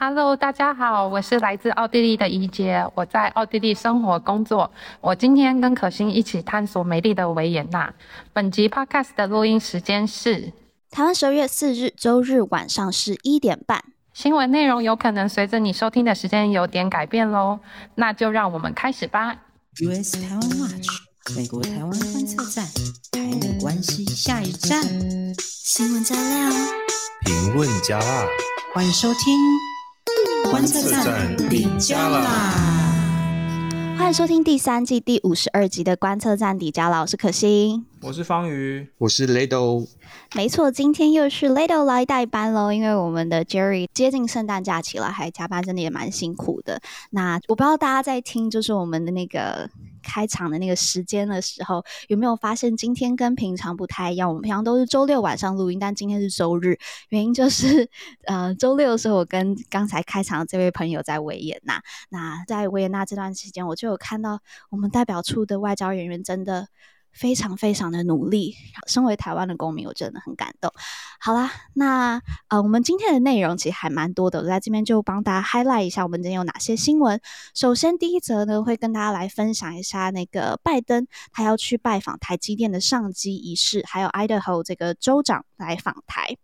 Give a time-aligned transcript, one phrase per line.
[0.00, 4.70] Hello，大家好，我是来自奥地利的怡洁，我在奥地利生活工作。
[5.00, 7.92] 我今天跟可心一起探索美丽的维也纳。
[8.32, 10.52] 本集 Podcast 的录音时间是
[10.88, 13.82] 台湾十二月四日周日晚上十一点半。
[14.14, 17.58] 新闻内容有可能随着你收听的时间有点改变喽，
[17.96, 19.34] 那就让我们开始吧。
[19.80, 20.88] US 台湾 Watch，
[21.34, 22.64] 美国台湾观测站，
[23.10, 24.80] 台美关系下一站。
[25.40, 26.52] 新闻加料，
[27.24, 28.26] 评论加辣，
[28.72, 29.34] 欢迎收听。
[30.50, 32.54] 观测站底加啦！
[33.98, 39.86] 欢迎收听第三季第五十二集的观测站底加老师可心，我是方瑜，我是雷豆。
[40.34, 46.80] 没错，今天又是雷豆来代班喽，因为我们的 Jerry 接近圣诞假期了，还加班，真的也蛮辛苦的。
[47.10, 49.68] 那我不知道大家在听，就是我们的那个。
[50.00, 54.28] 开场的那个时间的时候，有没有发现今天跟平常不太一样？
[54.28, 56.78] 我们平常都是周六晚上录音，但今天是周日，
[57.10, 57.90] 原因就是，
[58.24, 61.82] 呃，周六的时候我跟刚才开场的这位朋友在维也纳。
[62.08, 66.68] 那在维也纳这段时间，我就有看到我们代表处的外交人员真的。
[67.18, 68.54] 非常非常的努力，
[68.86, 70.72] 身为台湾的公民，我真的很感动。
[71.18, 77.20] 好啦，那呃，我们今天的内容其实还蛮多的，我在这边就帮大家 highlight 一下，我们今天有哪些新闻。
[77.54, 86.36] 首先，第一则呢，会跟大家来分享一下那个拜登他要去拜访台积电的上机仪式，还有 Idaho 这个州长来访台。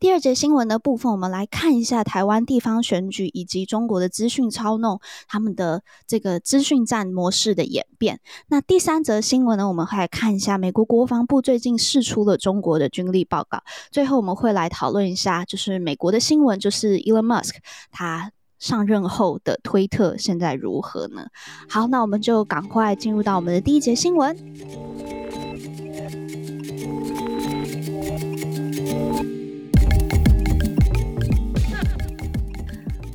[0.00, 8.20] 第二节新闻的部分，我们来看一下台湾地方选举以及中国的资讯操弄，他们的这个资讯战模式的演变。
[8.46, 13.60] 那第三则新闻呢，我们会来看一下美国国防部最近释出了中国的军力报告。
[13.90, 17.56] 最后，我们会来讨论一下，就是美国的新闻，就是 Elon Musk
[17.90, 21.26] 他上任后的推特现在如何呢？
[21.68, 24.36] 好，那我们就赶快进入到我们的第一节新闻。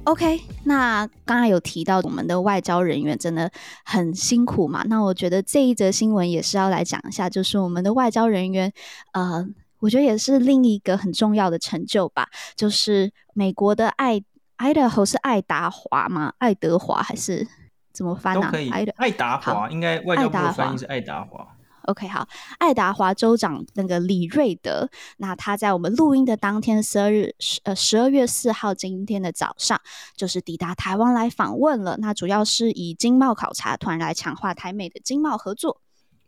[0.06, 3.50] OK，那刚刚有提到我们的外交人员真的
[3.86, 4.84] 很辛苦嘛？
[4.88, 8.72] 那我觉得这一则新闻也是要来讲一下，就是我们的外交人员，
[9.14, 9.48] 呃，
[9.80, 12.28] 我觉得也是另一个很重要的成就吧，
[12.58, 14.22] 就是美国的爱
[14.58, 16.34] 爱德华是爱达华吗？
[16.38, 17.48] 爱德华还是
[17.94, 18.52] 怎么翻呢、啊？
[18.52, 21.53] 都可以，爱达华应该外交部的翻译是爱达华。
[21.84, 22.28] OK，好，
[22.60, 29.80] 爱达华州长那个李瑞德，那他在我们录音的当天，十二日十呃十二月四号今天的早上，
[30.16, 31.98] 就是抵达台湾来访问了。
[32.00, 35.82] 那主要是以经贸考察团来强化台美的经贸合作。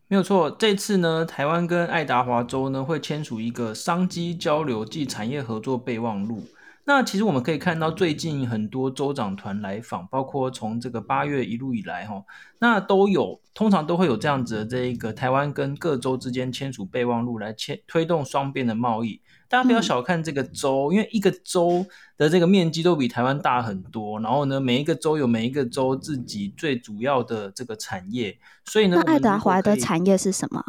[0.08, 6.44] 没有错，这次呢，台湾跟爱达华州呢会签署一个商机交流暨产业合作备忘录。
[6.88, 12.24] 那其实我们可以看到，最近很多州长团来访，包括从这个八月一路以来，哈，
[12.60, 19.20] 那都有通常都会有这样子的这一个台湾跟各州之间签署备忘录来签推动双边的贸易。
[19.48, 21.86] 大家不要小看这个州，因为一个州
[22.18, 30.64] 的这个面积都比台湾大很多，然后呢，每一个州有每一个州自己最主要的这个产业，所以呢，那爱达华的产业是什么？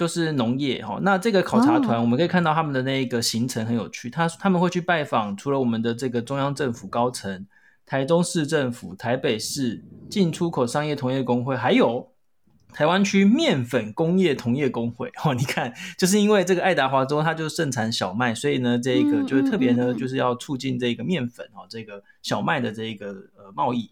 [0.00, 7.46] 就是农业哈，那这个考察团我们可以看到他们的那个行程很有趣，他他们会去拜访除了我们的这个中央政府高层、
[7.84, 12.08] 台中市政府、台北市进出口商业同业工会，还有
[12.72, 15.34] 台湾区面粉工业同业工会哦。
[15.34, 23.90] 你看，就是因为这个爱达华州它就盛产小麦，所以呢，这个就是特别呢，就是要促进这个面粉哦，这个小麦的这个呃贸易。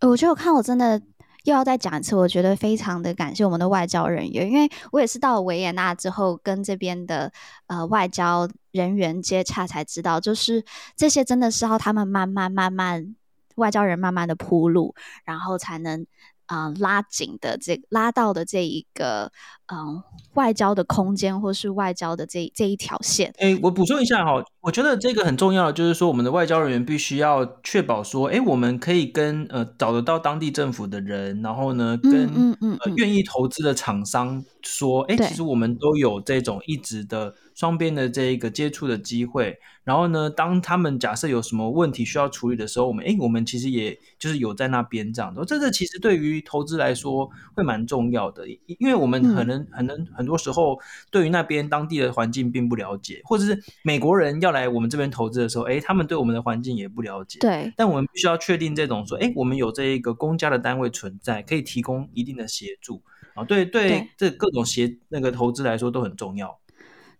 [0.00, 1.02] 我觉得我看我真的。
[1.48, 7.32] 又要再讲一次，我觉得非常的感谢我们的外交人员，因为我也是到了维也纳之后，跟这边的
[7.66, 10.64] 呃外交人员接洽才知道，就是
[10.94, 13.16] 这些真的是要他们慢慢慢慢
[13.56, 14.94] 外交人慢慢的铺路，
[15.24, 16.06] 然后才能。
[16.50, 19.30] 啊、拉紧的这拉到的这一个
[19.68, 23.30] 嗯、呃、外交的空间，或是外交的这这一条线。
[23.38, 37.34] 哎、欸，我补充一下哈，我觉得这个很重要的就是说，我们的外交人员必须要确保说，哎、欸，我们可以跟呃找得到当地政府的人，然后呢，跟嗯嗯嗯呃愿意投资的厂商说，哎、欸，其实我们都有这种一直的。
[37.58, 45.44] 双边的这一个接触的机会，然后呢，当他们假设有什么问题需要处理的时候，我们哎，我们其实也就是有在那边这样的。
[45.44, 50.78] 这个其实对于投资来说会蛮重要的，因为我们可能可能很多时候
[51.10, 57.38] 对于那边当地的环境并不了解，或者是美国人要来我们这边投资的时候，哎，他们对我们的环境也不了解。
[57.40, 63.02] 对，但我们必须要确定这种说，哎，我们有这一个公家的单位存在，可以提供一定的协助
[63.34, 63.44] 啊。
[63.44, 66.58] 对对，这各种协那个投资来说都很重要。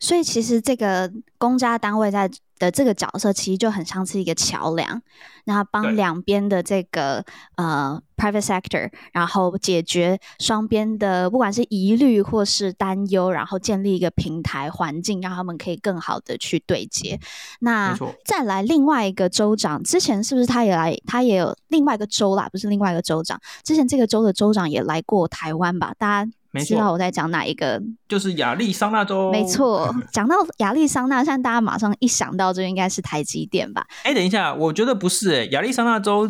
[0.00, 5.00] 所以其实这个公家单位在的这个角色其实就很像是一个桥梁，
[5.44, 7.24] 那帮两边的这个
[7.56, 17.18] 呃 private sector，然后解决双边的不管是疑虑或是担忧，然后建立一个平台环境，让他们可以更好的去对接。
[17.60, 20.96] 那再来另外一个州长，之前是不是他也来？
[21.06, 25.94] 他也有另外一个州啦，不是另外一个州长，之前这个州的州长也来过台湾吧？
[25.98, 26.30] 大家。
[26.50, 27.82] 没知道我在讲哪一个？
[28.08, 29.30] 就是亚利桑那州。
[29.30, 33.86] 没错， 讲到亚利桑那，现在大家马上一想到就应该是台积电吧？
[34.04, 36.28] 哎，等一下，我觉得不是哎，亚利桑那州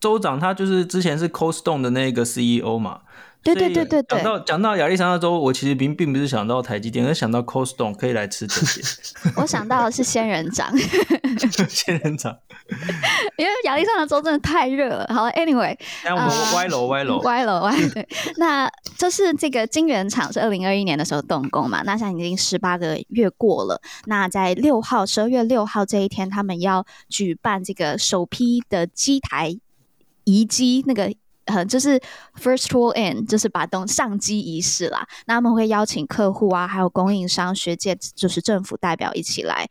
[0.00, 3.00] 州长他就是之前是 Cold Stone 的那个 CEO 嘛。
[3.42, 8.82] 对对对对对，讲到讲到亚利桑那州，我其实并并不是想到台积电，而是想到 Stone 可以来吃这些。
[9.36, 10.70] 我想到的是仙人掌，
[11.68, 12.36] 仙人掌，
[13.36, 15.06] 因为亚利桑那州真的太热了。
[15.08, 17.74] 好，Anyway，那我们歪楼歪楼歪楼歪。
[17.94, 18.06] 对，
[18.36, 23.80] 那就是这个晶圆厂是二零二一年的时候动工嘛，那现在已经十八个月过了。
[24.04, 29.56] 那在六号，十二月六号这一天，他们要举办这个首批的机台
[30.24, 31.10] 移机那个。
[31.50, 32.00] 呃，就是
[32.40, 35.06] first tool in，就是把东上机仪式啦。
[35.26, 39.68] 那他们会邀请客户啊，还有供应商、学界，就是政府代表一起来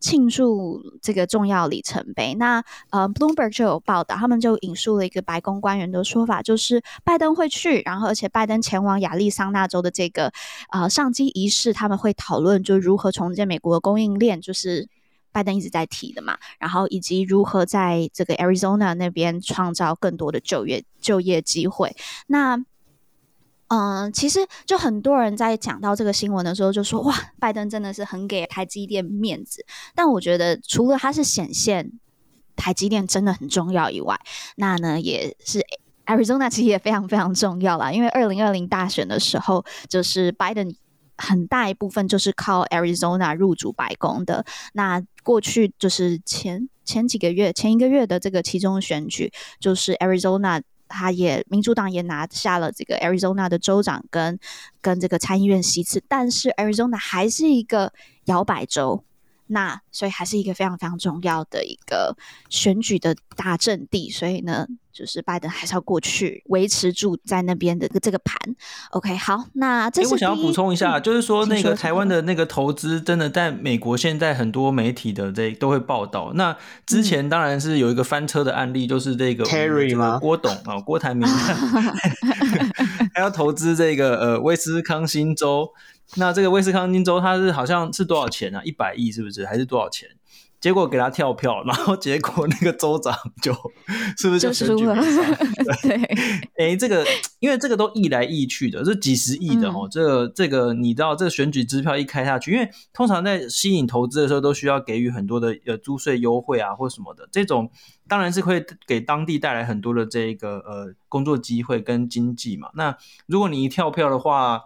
[0.00, 2.34] 庆祝这个重要里程碑。
[2.34, 10.32] 那呃，Bloomberg 就有报道，他们就引述了一个白宫官员的说法，就是拜登会去，然后而且拜登前往亚利桑那州的这个
[10.72, 14.88] 呃上机仪式，他们会讨论就如何重建美国的供应链，就是。
[15.32, 21.94] 拜登一直在提的嘛，然后以及如何在这个 Arizona 那边创造更多的就业就业机会。
[22.26, 22.64] 那，
[23.68, 29.64] 嗯、其实就很多人在讲到这个新闻的时候，就说哇，拜登真的是很给台积电面子。
[29.94, 31.92] 但我觉得，除了他是显现
[32.56, 34.18] 台积电真的很重要以外，
[34.56, 35.64] 那呢也是
[36.06, 37.92] Arizona 其实也非常非常重要啦。
[37.92, 40.74] 因为二零二零大选的时候，就是拜登。
[41.20, 44.44] 很大一部分就是靠 Arizona 入主白宫的。
[44.72, 49.30] 那过去就是前前几个月、前一个月的这个其中选举，
[49.60, 54.38] 就是 Arizona，他也民主党也拿下了这个 Arizona 的州长跟
[54.80, 57.92] 跟这个参议院席次，但是 Arizona 还是一个
[58.24, 59.04] 摇摆州。
[59.50, 62.16] 那所以还是一个非常非常重要的一个
[62.48, 68.36] 选举的大阵地，所以呢，就是拜登还是要过去维持住在那边的这个盘。
[68.90, 76.30] OK，好，那这是、欸、我想要补充一下，嗯、就是说那个台湾的那个投资，真的在美国现在很多媒体的这都会报道。
[76.34, 76.56] 那
[76.86, 80.18] 之前当然是有一个翻车的案例，就是这个 Terry 吗？
[80.20, 81.28] 郭董啊，郭台铭
[83.14, 85.70] 还要投资这个呃威斯康星州。
[86.16, 88.62] 那这个威斯康星州，它是好像是多少钱啊？
[88.64, 89.44] 一百亿是不是？
[89.46, 90.08] 还是多少钱？
[90.60, 93.50] 结果给他跳票，然后结果那个州长就
[94.18, 95.02] 是不是就选举不上？
[95.82, 95.96] 对，
[96.58, 97.02] 哎、欸，这个
[97.38, 99.84] 因为这个都亿来亿去的，这几十亿的哦。
[99.84, 107.26] 嗯、这个这个你知道，这个选举支票一开下去，因为通常在吸引投资的时候，都需要给予很多的呃租税优惠啊，或什么的。
[107.32, 107.70] 这种
[108.06, 112.68] 当然是会给当地带来很多的这个呃工作机会跟经济嘛。
[112.74, 114.64] 那如果你一跳票的话，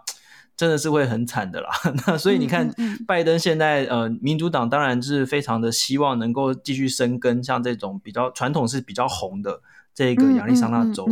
[0.57, 1.69] 真的是会很惨的啦，
[2.07, 2.73] 那所以你看，
[3.07, 9.61] 拜登现在呃，民主党当然是非常的希望能够继续生根，像这种比较传统是比较红的
[9.93, 11.07] 这个亚利桑那州，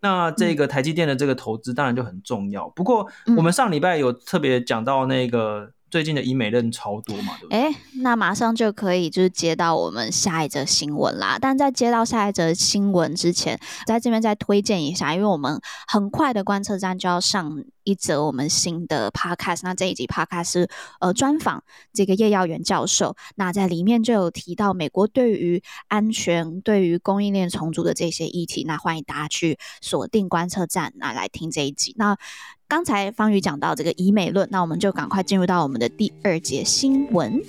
[0.00, 2.68] 那这个台积电的这个投资当然就很重要。
[2.70, 5.72] 不过我们上礼拜有特别讲到那个。
[5.90, 7.58] 最近的医美人超多嘛，对不对？
[7.58, 11.38] 哎，那马上就可以就是接到我们下一则新闻啦。
[11.40, 19.60] 但在接到下一则新闻之前，在这边再推荐一下，因为我们很快的观测站就要上一则我们新的 podcast。
[19.62, 20.68] 那这一集 podcast 是
[21.00, 21.62] 呃专访
[21.92, 23.16] 这个叶耀元教授。
[23.36, 28.64] 那在里面就有提到美国对于安全、对于供应链重组的这些议题。
[28.64, 31.94] 那欢迎大家去锁定观测站，那来听这一集。
[31.96, 32.16] 那
[32.70, 37.40] 刚才方宇讲到这个以美论，那我们就赶快进入到我们的第二节新闻。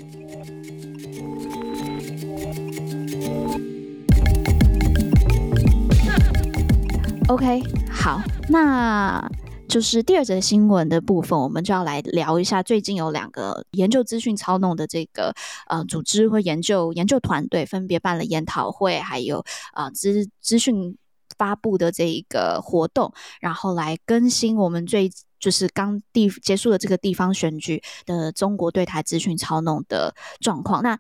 [7.28, 7.62] OK，
[7.92, 9.30] 好，那
[9.68, 15.36] 就是第二节新闻的部分，我们就要来聊一下最近有两个研究资讯操弄的这个
[15.68, 20.96] 呃组织或研究研究团队，分别办了研讨会，还有啊资资讯。
[21.40, 30.84] 发布的这一个活动，然后来更新我们最就是刚地结束的这个地方选举的中国对台资讯操弄的状况。
[30.84, 31.00] 那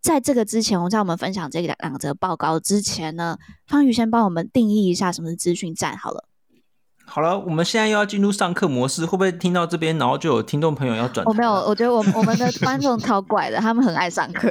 [0.00, 6.27] 在这个之前，我在我们分享这两两则报告之前呢，方宇先帮我们定义一下什么是资讯站好了。
[7.10, 11.24] 好了，我们现在又要进入上课模式，会不会听到这边，然后就有听众朋友要转？
[11.26, 14.48] 我没有，我觉得我们 我们的观众超怪的，他们很爱上课。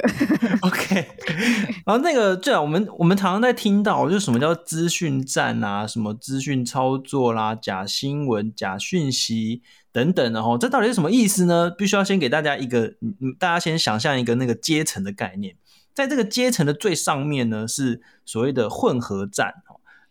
[0.62, 1.06] OK，
[1.86, 9.62] 然后那个，对啊，我们我们常常在听到，就什么叫资讯战啊，什么资讯操作啦、假新闻、假讯息
[9.92, 11.70] 等等的齁，这到底是什么意思呢？
[11.70, 12.92] 必须要先给大家一个，
[13.38, 15.54] 大家先想象一个那个阶层的概念。
[15.94, 19.54] 在这个阶层的最上面呢，是所谓的混合战。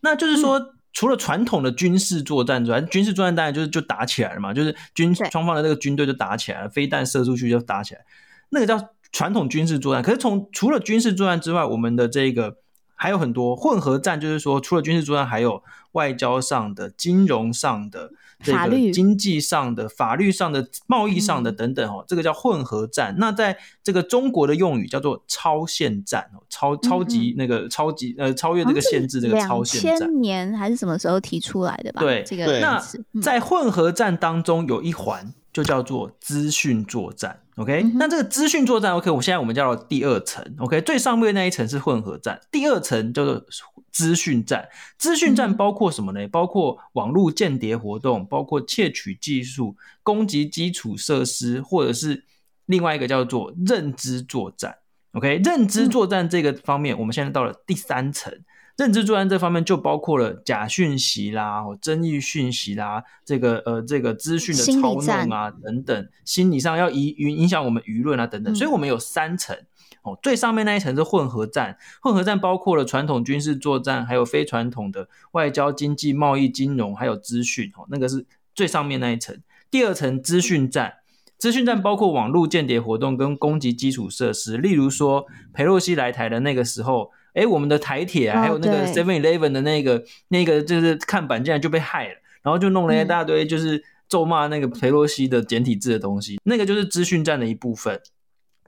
[0.01, 8.01] 那就是说，嗯、除了传统的军事作战之外，军事作战当然就是就打起来了嘛，就是军双方的那个军队就打起来了，飞弹射出去就打起来，
[8.49, 10.01] 那个叫传统军事作战。
[10.01, 12.57] 可是从除了军事作战之外，我们的这个
[12.95, 15.61] 还有很多混合战，就是说除了军事作战，还有
[15.91, 18.09] 外交上的、金融上的。
[18.43, 23.15] 这个经济上的、法律上的、贸易上的等等哦，这个叫混合战。
[23.17, 29.99] 那在这个中国的用语叫做超限战哦，超超级那个超级呃超越这个限制，这个超限战。
[29.99, 32.01] 千年还是什么时候提出来的吧？
[32.01, 32.81] 对，这个那
[33.21, 37.39] 在混合战当中有一环就叫做资讯作战。
[37.57, 40.43] OK，那这个资讯作战 OK，我现在我们叫做第二层。
[40.59, 43.45] OK，最上面那一层是混合战，第二层叫做。
[43.89, 46.23] 资讯战，资讯战包括什么呢？
[46.23, 52.23] 嗯、包括网络间谍活动，包括窃取技术、攻击基础设施，或者是
[52.67, 54.75] 另外一个叫做认知作战。
[55.13, 58.31] OK，认知作战这个方面，嗯、我们现在到了第三层。
[58.77, 68.53] 认知作战这方面就包括了假讯息啦、争议讯息啦，这个呃这个资讯的操弄啊等等，心理上要影影响我们舆论啊等等。
[68.53, 69.57] 嗯、所以我们有三层
[70.03, 70.15] 哦。
[70.21, 77.71] 最上面那一层是混合战，混合战包括了传统军事作战，还有非传统的外交、经济、贸易、金融，还有资讯。
[77.75, 79.35] 哦，那个是最上面那一层。
[79.71, 80.97] 第二层资讯战，
[81.39, 98.01] 资讯战包括网络间谍活动跟攻击基础设施，例如说佩洛西来台的那个时候，哎，我们的台铁啊，还有那个 Seven Eleven 的那个那个就是看板竟然就被害了，然后就弄了一大堆就是咒骂那个裴洛西的简体字的东西，那个就是资讯战的一部分。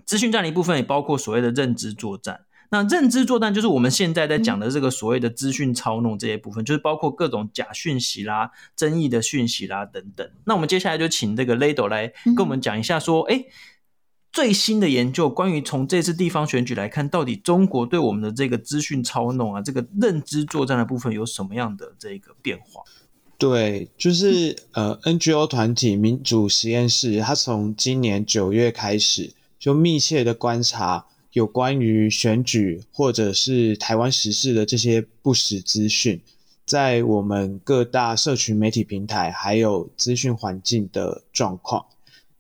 [0.06, 2.42] 资讯战的一部分也包括所谓的认知作战。
[2.72, 10.30] 那认知作战就是我们现在在讲的这个所谓的资讯操弄这些部分，嗯、就是包括各种假讯息啦、争议的讯息啦等等。
[10.46, 13.44] 那我们接下来就请这个 Lado 来跟我们讲一下，说，哎、嗯，
[14.39, 22.81] 最新的研究关于从这次地方选举来看，到底中国对我们的这个资讯操弄啊，这个认知作战的部分有什么样的这个变化？
[23.38, 29.34] 对，就是呃，NGO 团体民主实验室，它从今年九月开始。
[29.60, 36.22] 就密切的观察有关于选举或者是台湾时事的这些不实资讯，
[36.65, 41.88] 在我们各大社群媒体平台还有资讯环境的状况。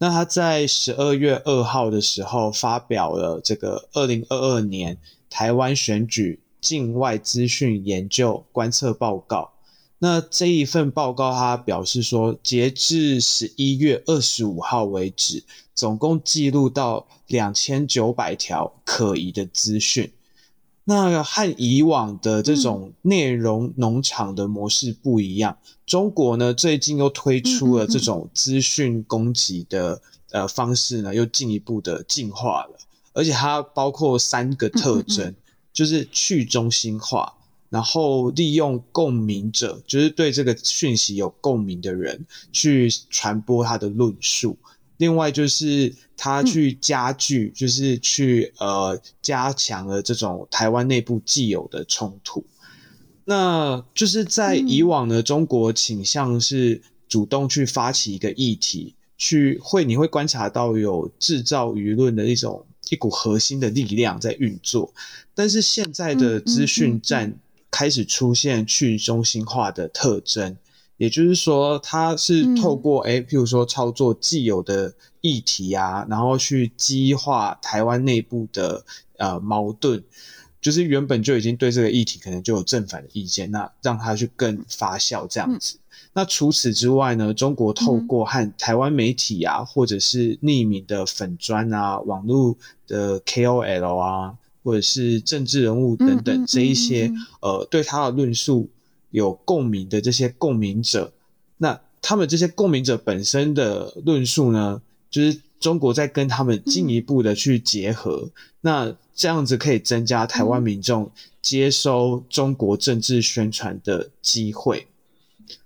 [0.01, 4.97] 那他在十二月二号的时候发表了这个二零二二年
[5.29, 9.51] 台湾选举境外资讯研究观测报告。
[9.99, 15.43] 那这一份报告，他表示说，截至十一月二十五号为止，
[15.75, 20.13] 总共记录到两千九百条可疑的资讯。
[20.83, 32.77] 那和以往的这种内容农场的模式不一样，嗯、中国呢最近又推出了这种资讯攻击的呃方式呢，又进一步的进化了，
[33.13, 35.35] 而且它包括三个特征，
[35.71, 37.35] 就是去中心化。
[37.69, 44.57] 然后利用共鸣者，就是对这个讯息有共鸣的人去传播他的论述。
[44.99, 52.45] 另外就是他去加剧，就是去呃加强了这种台湾内部既有的冲突。
[53.25, 64.93] 那就是在以往呢，中国倾向是主动去发起一个议题，去会你会观察到有制造舆论的一种一股核心的力量在运作。
[65.33, 67.39] 但是现在的资讯战。
[67.71, 70.57] 开始出现去中心化的特征，
[70.99, 78.85] 也就是说，它是透过诶、欸、譬如说操作既有的议题啊，然后去激化台湾内部的
[79.17, 80.03] 呃矛盾，
[80.61, 85.79] 就是原本就已经对这个议题可能就有正反的意见，那让它去更发酵这样子。
[86.13, 94.35] 那除此之外呢，中国透过和台湾媒体啊，或者是匿名的粉砖啊，网络的 KOL 啊。
[94.61, 97.09] 或者是政治人物等等这一些，
[97.41, 98.69] 呃，对他的论述
[99.11, 101.11] 有共鸣的这些共鸣者，
[101.57, 111.11] 那他们这些共鸣者本身的论述呢，就是中国在跟他们进一步的去结合，嗯、那这样子可以增加台湾民众
[111.41, 114.87] 接收中国政治宣传的机会。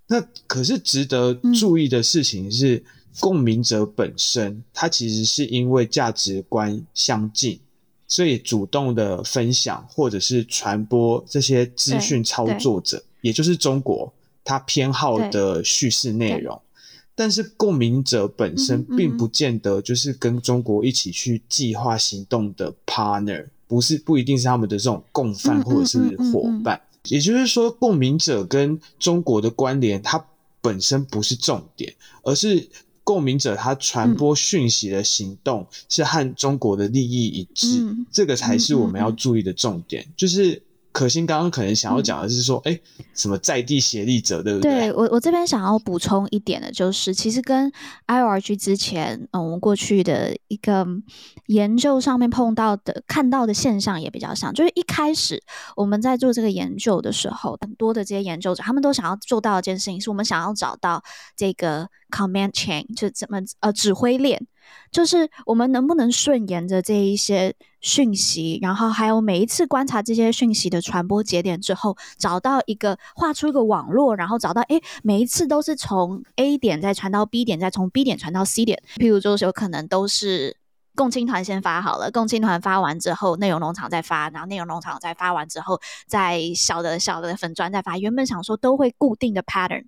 [0.08, 2.84] 那可是值得注意的事情是，嗯、
[3.20, 7.60] 共鸣者本身他其实是因为价值观相近。
[8.06, 14.14] 所以主动的分享或者是传播这些资讯操作者，也就是中国，
[14.44, 16.62] 他偏好的叙事内容。
[17.16, 26.00] 但是共鸣者本身并不见得就是跟中国一起去计划行动的 partner，不是不一定是他们的这种共犯或者是
[26.32, 26.82] 伙伴。
[27.06, 30.26] 也就是说，共鸣者跟中国的关联，它
[30.60, 32.68] 本身不是重点，而是
[33.04, 40.62] 共鸣者他传播讯息的行动是和中国的利益一致，嗯、这个才是我们要注意的重点，嗯、就是。
[40.94, 44.72] 可心刚刚可能想要讲的是说，哎、嗯，什么在地协力者，对不对？
[44.72, 47.72] 对，我，我这边想要补充一点的，就是其实跟
[48.06, 50.86] IORG 之前，嗯，我们过去的一个
[51.48, 54.54] 研究上面碰到的、看到的现象也比较像。
[54.54, 55.42] 就是一开始
[55.76, 61.04] 我们在做这个研究的时候，很多的这些研究者，他们都想要做到一件事情，是我们想要找到
[61.36, 64.46] 这个 command chain，就怎么呃指挥链。
[64.92, 78.82] 就是我们能不能顺沿着这一些讯息，然后还有每一次观察这些讯息的传播节点之后，找到一个画出一个网络，然后找到诶，每一次都是从 A 点再传到 B 点，再从 B 点传到 C 点。
[78.98, 80.56] 譬如说，有可能都是
[80.96, 87.98] 共青团先发好了，共青团发完之后，内容农场再发，然后内容农场再发完之后，再小的小的粉砖再发。
[87.98, 89.86] 原本想说都会固定的 pattern。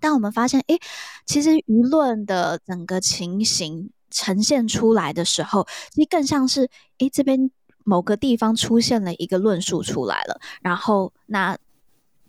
[0.00, 0.78] 当我们发现，哎，
[1.26, 7.50] 其实舆论的整个情形呈现出来的时候，其实更像是，哎，这边
[7.84, 11.56] 某个地方出现了一个论述出来了，然后那。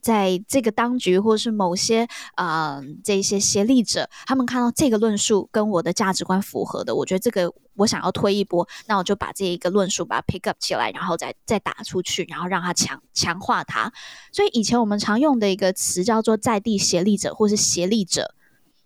[0.02, 13.92] 在这个当局，或是某些呃这些协力者，他们看到这个论述跟我的价值观符合的，我觉得这个我想要推一波，那我就把这一个论述把它 pick up 起来，然后再再打出去，然后让它强强化它。
[14.32, 18.34] 所以以前我们常用的一个词叫做在地协力者或是协力者，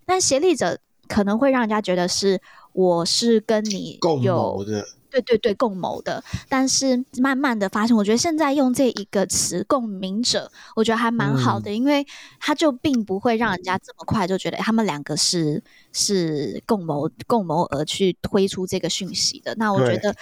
[0.06, 2.42] 但协力者可能会让人家觉得是
[2.74, 4.86] 我是跟你有共谋的。
[5.16, 12.06] 对对对，共谋的，但是慢慢的发现，我觉得现在用这一个词“共鸣者”，我觉得还蛮好的，嗯、因为
[12.40, 19.56] 他就并不会让人家这么快就觉得他们两个是是共谋共谋而去推出这个讯息的。
[19.56, 20.14] 那我觉得，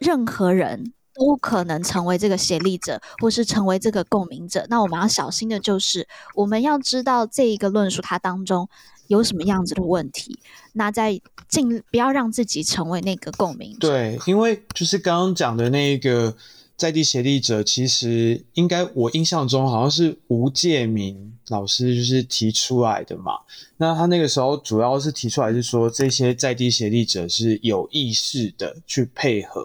[0.00, 4.64] 任何人都可能成为这个协力者，或是成为这个共鸣者。
[4.70, 6.06] 那我们要小心的就是，
[6.36, 8.68] 我们要知道这一个论述它当中。
[9.08, 10.38] 有什么样子的问题？
[10.72, 13.88] 那在尽不要让自己成为那个共鸣者。
[13.88, 16.34] 对，因为就是刚刚讲的那个
[16.76, 23.32] 在地协力者，其实应该我印象中好像是吴介民老师就是提出来的嘛。
[23.76, 29.64] 那他那个时候主要是提出来是说，这些在地协力者是有意识的去配合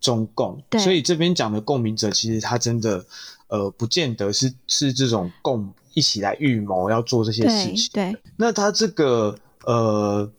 [0.00, 0.62] 中共。
[0.68, 3.06] 对，所以这边讲的共鸣者，其实他真的
[3.48, 5.72] 呃，不见得是是这种共。
[5.94, 7.90] 一起来预谋要做这些事情。
[7.92, 10.30] 对，对，那他这个呃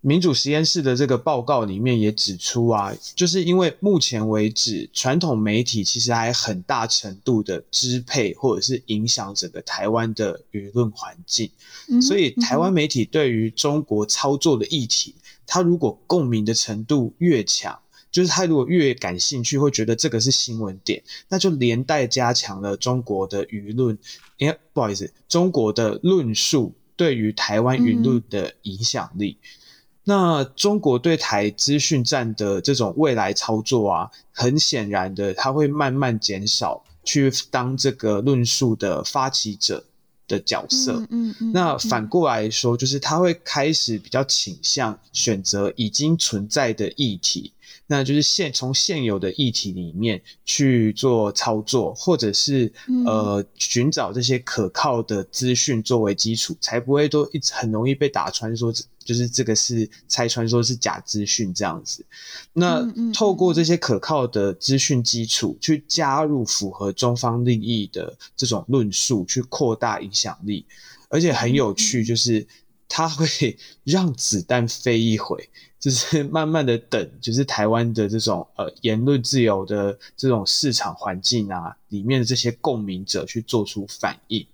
[0.00, 11.50] 民主实验室的这个报告里面也指出啊，就是因为目前为止传统媒体其实还很大程度的支配或者是影响整个台湾的舆论环境，
[11.88, 15.14] 嗯、所以台湾媒体对于中国操作的议题，
[15.46, 17.78] 它如果共鸣的程度越强。
[18.12, 23.98] 就是他如果越感兴趣，会觉得这个是新闻点，那就连带加强了中国的舆论。
[24.38, 29.38] 哎，不好意思，中国的论述对于台湾舆论的影响力。
[29.42, 29.46] 嗯。
[30.04, 39.84] 那中国对台资讯战的这种未来操作啊，很显然的，他会慢慢减少去当这个论述的发起者
[40.26, 40.94] 的角色。
[41.08, 41.52] 嗯嗯嗯。
[41.52, 47.51] 那反过来说，就是他会开始比较倾向选择已经存在的议题。
[47.86, 52.72] 那就是现从现有的议题里面去做操作，或者是
[53.04, 58.72] 呃寻找这些可靠的资讯作为基础，才不会都一直很容易被打穿说
[59.04, 62.04] 就是这个是拆穿说是假资讯这样子。
[62.52, 70.64] 那透过这些可靠的资讯基础去加入符合中方利益的这种论述，去扩大影响力，
[71.08, 72.46] 而且很有趣，就是
[72.92, 75.48] 它会 让子弹飞一回。
[75.80, 84.46] 就是慢慢的等，就是台湾的这种呃言论自由的这种市场环境啊，里面的这些共鸣者去做出反应。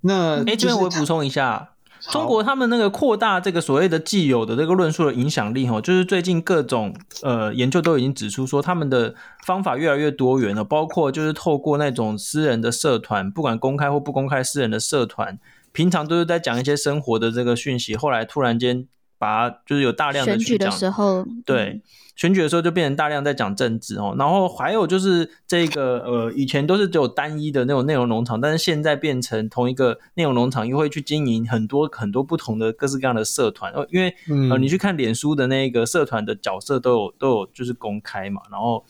[0.00, 1.72] 那哎，这边我补充一下，
[2.10, 15.38] 中国他们那个扩大这个所谓的既有的这个论述的影响力哈，就是最近各种呃研究都已经指出说，他们的方法越来越多元了，包括就是透过那种私人的社团，不管公开或不公开，私人的社团，
[15.74, 18.88] 平常都是在讲一些生活的这个讯息，后来突然间。
[19.16, 21.80] 把就是有大量的选举的时候，对
[22.16, 34.14] 选举的时候就变成大量在讲政治哦，然后还有就是这个呃，以前都是只有单一的那种内容农场，但是现在变成同一个内容农场又会去经营很多很多不同的各式各样的社团，因为
[34.50, 38.84] 呃，你去看脸书的那个社团的角色都有都有就是公开嘛，然后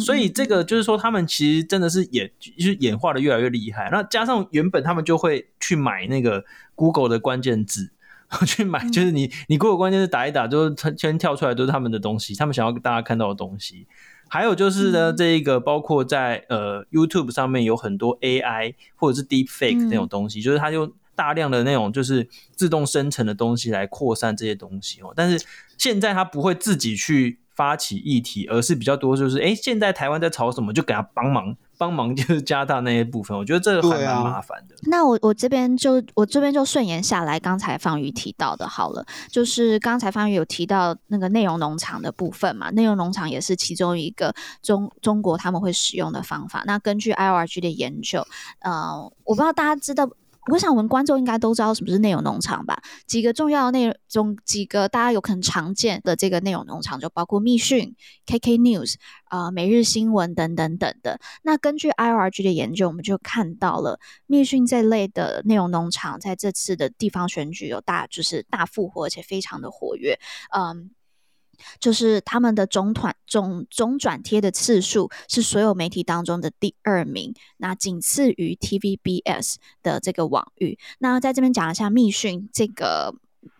[0.00, 7.90] 所以这个就是说他们其实真的是演就是演化的越来越厉害，那加上原本他们就会去买那个 Google 的关键字。
[8.46, 13.86] 去买，就是你你给我关键是打一打，就是他先跳出来都是他们的东西，他们想要大家看到的东西。
[14.28, 20.92] 还有就是呢，这一个包括在呃 YouTube 上面有很多 AI 或者是 Deep Fake 那种东西，就是他用。
[21.16, 25.12] 大量的那种就是自动生成的东西来扩散这些东西哦。
[25.14, 25.44] 但是
[25.76, 31.54] 现在他不会自己去发起议题，而是比较多就是，哎，现在台湾在吵什么，就给他帮忙。
[31.80, 34.74] 帮忙就是 加大那些部分，我觉得这个还蛮麻烦的。
[34.74, 46.62] 啊、那我我这边就我这边就顺延下来，刚才方宇提到的，好了，就是刚才方宇有提到那个内容农场的部分嘛，内容农场也是其中一个中中国他们会使用的方法。
[46.66, 48.26] 那根据 IORG 的研究，
[48.58, 50.06] 呃，我不知道大家知道。
[50.48, 52.82] 我想，我们观众应该都知道什么是内容农场吧？
[53.06, 57.94] 几个重要的内容中，几个大家有可能常见的这个内容农场，就包括密讯、
[58.26, 58.94] KK News、
[59.30, 61.20] 呃每日新闻等等等的。
[61.42, 70.18] 那根据 IRG 的研究，我们就看到了密讯这类的内容农场在这次的地方选举有大就是大复活，而且非常的活跃。
[70.56, 70.90] 嗯。
[71.78, 80.78] 就是他们的总团总总转贴的次数是所有媒体当中的第二名，那仅次于 TVBS 的这个网域。
[80.98, 83.14] 那在这边讲一下密讯这个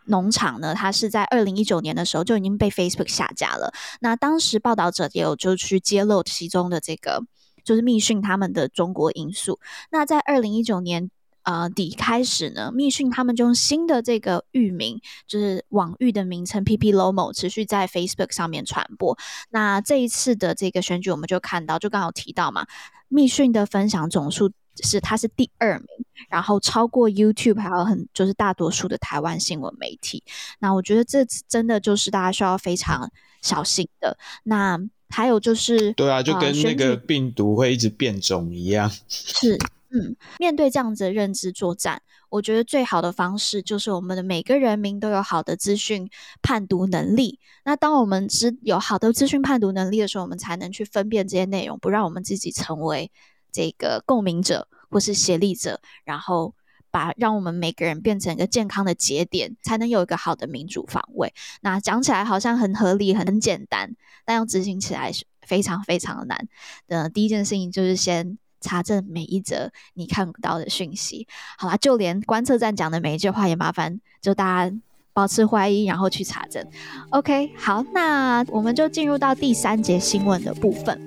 [0.06, 3.72] 农场呢，它是在二零一九年的时候就已经被 Facebook 下架了。
[4.00, 7.22] 那当时报道者也有就去揭露其中的这个
[7.64, 9.58] 就是密讯他们的中国因素。
[9.90, 11.10] 那在二零一九年。
[11.50, 19.18] 呃，底开始呢，密讯他们就用新的这个域名，就是网域的名称 PPLomo，持续在 Facebook 上面传播。
[19.50, 22.68] 那这一次的这个选举，我们就看到，就刚好提到嘛，
[23.08, 24.52] 密讯的分享总数
[24.84, 25.88] 是它是第二名，
[26.28, 30.22] 然后超过 YouTube，还有很就是大多数的台湾新闻媒体。
[30.60, 33.10] 那我觉得这次真的就是大家需要非常
[33.42, 34.16] 小心的。
[34.44, 39.58] 那还有就是，对啊，就跟那个病毒会一直变种一样，是。
[39.92, 46.08] 嗯，面对这样子的认知作战，我觉得最好的方式就是我们的每个人民都有好的资讯
[46.42, 47.40] 判读能力。
[47.64, 53.10] 那当我们只有好的资讯判读能力的时候，我们才能去分辨这些内容，不让我们自己成为
[53.50, 56.54] 这个共鸣者或是协力者，然后
[56.92, 61.34] 把让我们每个人变成一个健康的节点，才能有一个好的民主防卫。
[61.62, 66.48] 那讲起来好像很合理、很简单，但要执行起来是非常非常的难。
[66.86, 68.38] 的第一件事情就是先。
[68.60, 74.76] 查证每一则你看不到的讯息，好啦，就连观测站讲的每一句话也麻烦，就大家
[75.12, 76.64] 保持怀疑，然后去查证。
[77.10, 81.00] OK，好，那我们就进入到第三节新闻的部分。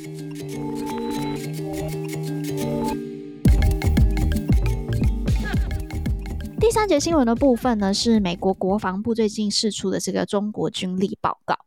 [6.59, 11.59] 第三节新闻的部分呢，是美国国防部最近释出的这个中国军力报告。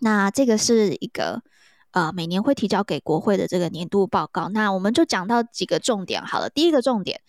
[0.00, 1.42] 那这个是一个。
[1.92, 6.48] 呃，每年会提交给国会的这个年度报告，那我们就讲到几个重点好了。
[6.48, 7.20] 第一个重点，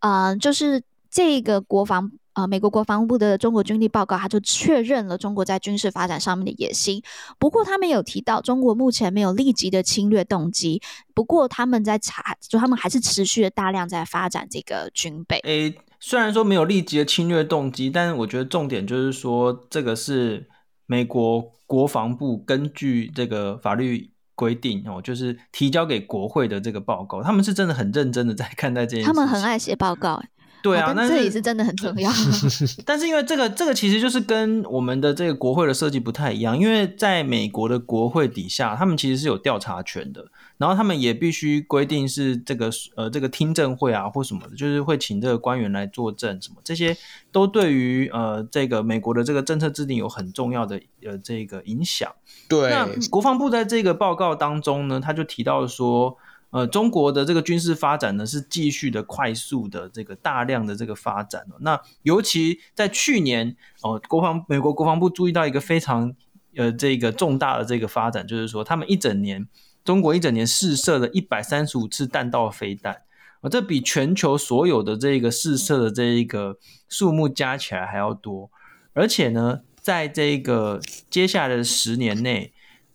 [0.00, 7.02] 呃，就是这个国防呃，美国国防部的中国军力报告，它就确认了中国在军事发展上面的野心。
[7.38, 10.80] 不过，他们有提到中国目前没有立即的侵略动机。
[11.14, 15.38] 不过，他们在查，就他们还是持续的大量在发展这个军备。
[15.44, 20.48] 诶，虽然说没有立即的侵略动机，但是我觉得重点就是说，这个是
[20.86, 21.50] 美国。
[21.72, 29.06] 国防部根据这个法律规定哦，就是提交给国会的这个报告，他们是真的很认真的在看待这件事。
[29.06, 30.22] 他们很爱写报告。
[30.62, 32.10] 对啊，那、哦、这里是真的很重要。
[32.86, 40.24] 但是因为这个这个其实就是跟我们的这个国会的设计不太一样，因为在美国的国会底下，他们其实是有调查权的，
[40.58, 46.96] 然后他们也必须规定是这个呃这个听证会啊或什么的，就是会请这个官员来作证什么，这些
[47.32, 52.10] 都对于呃这个美国的这个政策制定有很重要的呃这个影响。
[52.48, 56.16] 对，那国防部在这个报告当中呢，他就提到说。
[56.52, 61.46] 呃，中国的这个军事发展呢，是继续的快速的这个大量的这个发展。
[61.60, 66.14] 那尤其在去年哦，国防美国国防部注意到一个非常
[66.54, 69.48] 呃这个重大的这个发展，就是说他们一整年
[69.82, 73.00] 中国一整年试射了一百三十五次弹道飞弹，
[73.40, 78.50] 啊，这比全球所有的这个试射的这一个数目加起来还要多。
[78.92, 82.52] 而且呢，在这个接下来的十年内。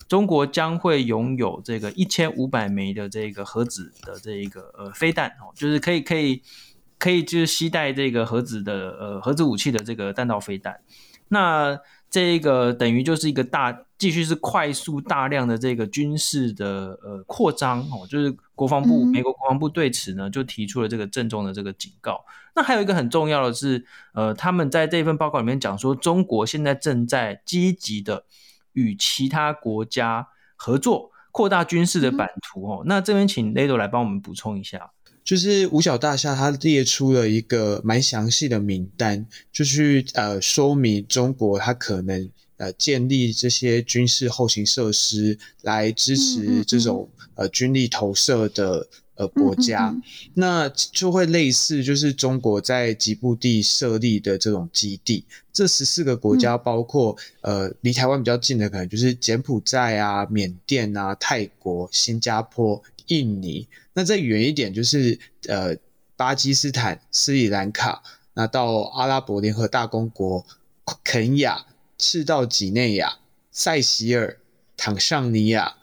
[0.08, 6.41] 中国将会拥有这个一千五百枚的这个核子的这一个呃飞弹哦，就是可以可以
[6.98, 10.80] 可以就是携带这个核子的呃核子武器的这个弹道飞弹。
[11.28, 11.78] 那
[12.10, 22.24] 这个等于就是一个大继续是快速大量的这个军事的呃扩张哦，就是国防部美国国防部对此呢就提出了这个郑重的这个警告。
[22.56, 28.24] 那还有一个很重要的是，呃，他们在这份报告里面讲说，中国现在正在积极的。
[28.77, 32.83] 与其他国家合作，扩大军事的版图哦。
[32.83, 34.91] 嗯、那这边请 Lado 来帮我们补充一下，
[35.23, 47.09] 就是五角大厦它列出了一个蛮详细的名单，就是呃说明中国它可能呃建立这些军事后勤设施来支持这种、嗯。
[47.09, 48.87] 嗯嗯、呃军力投射的
[49.17, 55.25] 呃国家，嗯嗯嗯，那就会类似就是中国在吉布地设立的这种基地。
[55.51, 63.67] 这十四个国家包括、嗯、呃离台湾比较近的，可能就是柬埔寨啊、缅甸啊、泰国、新加坡、印尼。
[63.93, 65.75] 那再远一点就是呃
[66.15, 68.03] 巴基斯坦、斯里兰卡，
[68.36, 70.45] 那到阿拉伯联合大公国、
[71.03, 71.65] 肯亚、
[71.97, 73.17] 赤道几内亚、
[73.51, 74.38] 塞西尔、
[74.75, 75.77] 坦尚尼亚。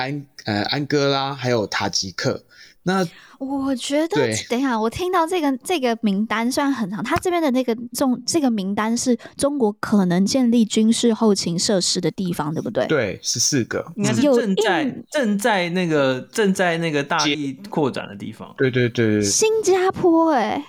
[0.00, 2.42] 安呃安哥拉还有塔吉克，
[2.82, 3.06] 那
[3.38, 4.08] 我觉得
[4.48, 12.86] 等一下，我听到这个这个名单虽然很长，他这边的那个中这个名单是中国可能建立军事后勤设施的地方，对不对？
[12.86, 18.54] 对，十四个，应该是正在正在那个正在那个大力扩展的地方。
[18.58, 20.64] 对对对对，新加坡哎、欸，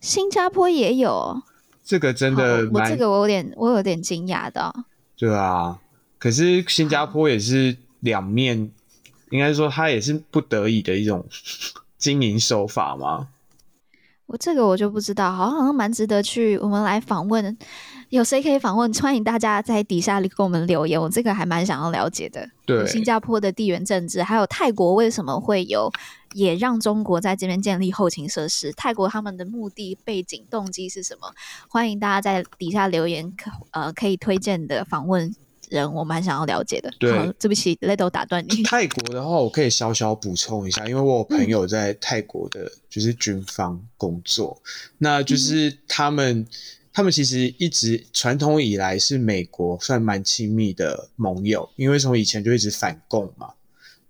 [0.00, 1.40] 新加坡也有
[1.84, 4.74] 这个真的，我这个我有点我有点惊讶的，
[5.16, 5.78] 对啊。
[6.20, 8.70] 可是新加坡也是两面，
[9.30, 11.26] 应该说它也是不得已的一种
[11.96, 13.28] 经营手法吗？
[14.26, 17.58] 我这个我就不知道，好像好像蛮值得去我们来访问，
[18.10, 18.92] 有谁可以访问？
[18.94, 22.48] 欢迎大家在底下给我们留言，我这个还蛮想要了解的。
[22.64, 25.90] 对，新加坡的地缘政治，还有泰国为什么会有
[26.34, 28.70] 也让中国在这边建立后勤设施？
[28.72, 31.32] 泰国他们的目的、背景、动机是什么？
[31.68, 35.34] 欢迎大家在底下留言，可呃可以推荐的访问。
[35.70, 36.92] 人我蛮想要了解的。
[36.98, 38.62] 对，对不起，Ledo 打断你。
[38.64, 46.46] 泰国的话，我可以小小补充一下，因为我有朋友在泰国的，就是军方工作，嗯、那就是他们，
[46.92, 53.50] 他们其实一直传统以来是美国算蛮亲密的盟友，因为从以前就一直反共嘛。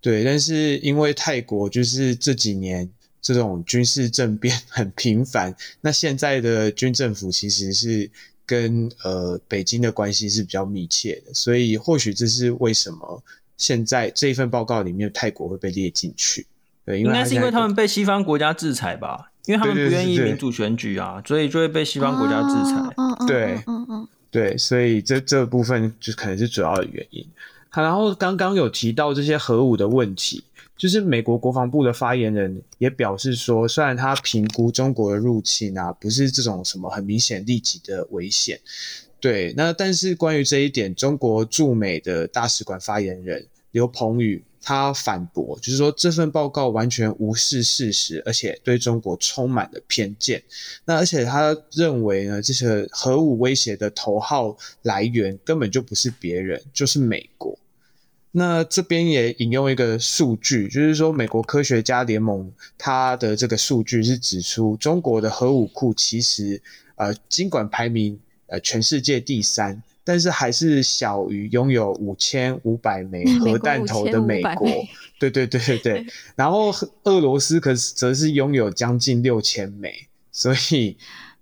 [0.00, 8.10] 对，但是因为泰国就是这几年这种军事政变 很频繁，那现在的军政府其实是。
[8.50, 13.22] 跟呃北京的关系是比较密切的，所以或许这是为什么
[13.56, 16.44] 现在这一份报告里面泰国会被列进去。
[16.84, 19.30] 对，应该是因为他们被西方国家制裁吧？
[19.46, 23.26] 因为他们不愿意民主选举啊，所以就会被西方国家制裁。
[23.28, 27.24] 对，嗯嗯，对，所以这这部分就可能是主要的原因。
[27.68, 30.42] 好，然后刚刚有提到这些核武的问题。
[30.80, 38.58] 就是美国国防部的发言人也表示说，虽然他评估中国的入侵啊，不是这种什么很明显立即的危险，
[39.20, 50.42] 对，那但是关于这一点，中国驻美的大使馆发言人刘鹏宇他反驳，就是说这份报告完全无视事实，而且对中国充满了偏见。
[50.86, 57.58] 那而且他认为呢，这些核武威胁的头号来源根本就不是别人，就是美国。
[58.32, 66.62] 那这边也引用一个数据，就是说美国科学家联盟它的这个数据是指出，中国的核武库其实
[66.94, 74.68] 呃尽管排名呃全世界第三，但是还是小于拥有五千五百枚 核弹头的美国。
[75.18, 76.06] 对对对对对。
[76.36, 76.72] 然后
[77.04, 80.96] 俄罗斯可是则是拥有将近六千枚，所以。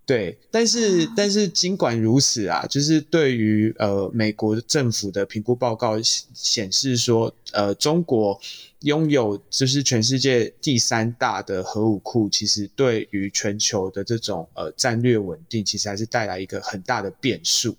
[0.09, 8.40] 对，但是但是尽管如此啊，就是对于呃美国政府的评估报告显示说，呃中国
[8.81, 17.77] 拥有就是全世界第三大的核武库，其实对于全球的这种呃战略稳定，其实还是带来一个很大的变数。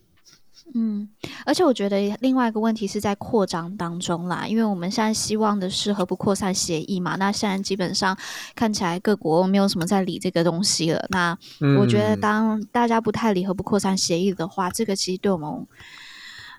[0.76, 1.10] 嗯，
[1.46, 8.16] 而且我觉得另外一个问题是在扩张当中啦，因为我们现在希望的是核不扩散协议嘛，那现在基本上
[8.56, 11.04] 看起来各国没有什么在理这个东西了。
[11.10, 11.36] 那
[11.80, 15.50] 我觉得当大家不太理核不扩散协议的话，这个其实对我们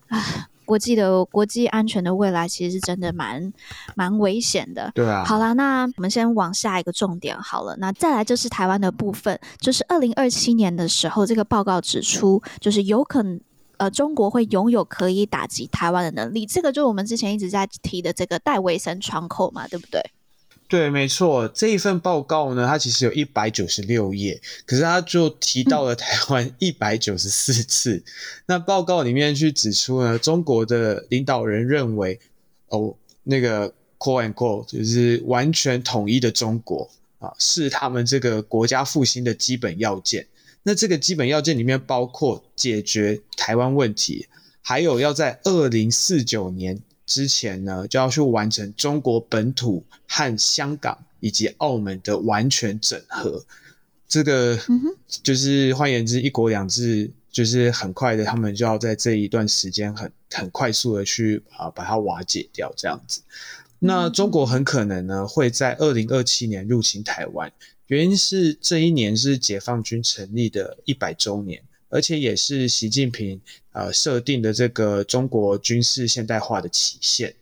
[0.08, 3.52] 啊国际的国际安全的未来其实是真的蛮
[3.94, 4.90] 蛮危险的。
[4.94, 5.24] 对啊。
[5.24, 7.76] 好啦，那我们先往下一个重点好了。
[7.78, 13.40] 那再来就是台湾的部分，就是二零二七年的时候，这个报告指出，就是有可能。
[13.80, 20.02] 呃，中国会拥有可以打击台湾的能力，这个就是我们之前一直在提的这个戴维森窗口嘛，对不对？
[20.68, 21.48] 对，没错。
[21.48, 27.94] 这一份报告呢，它其实有一百九十六页，可是它就提到了台湾一百九十四次。
[27.94, 28.04] 嗯。
[28.48, 32.20] 那报告里面去指出呢，中国的领导人认为，
[32.68, 36.86] 哦，那个 “quote unquote” 就是完全统一的中国
[37.18, 40.26] 啊，是他们这个国家复兴的基本要件。
[40.62, 44.26] 那这个基本要件里面包括解决台湾问题，
[44.60, 53.44] 还有要在二零四九年之前呢，就要去完成中国本土和香港以及澳门的完全整合。
[54.06, 54.58] 这个
[55.22, 63.22] 就是换言之，一国两制就是很快的，他们就要在这一段时间很很快速的去啊把它瓦解掉，这样子。
[63.78, 67.50] 那中国很可能呢会在二零二七年入侵台湾。
[67.90, 73.40] 原因是这一年是解放军成立的一百周年，而且也是习近平
[73.72, 77.34] 呃设定的这个中国军事现代化的期限。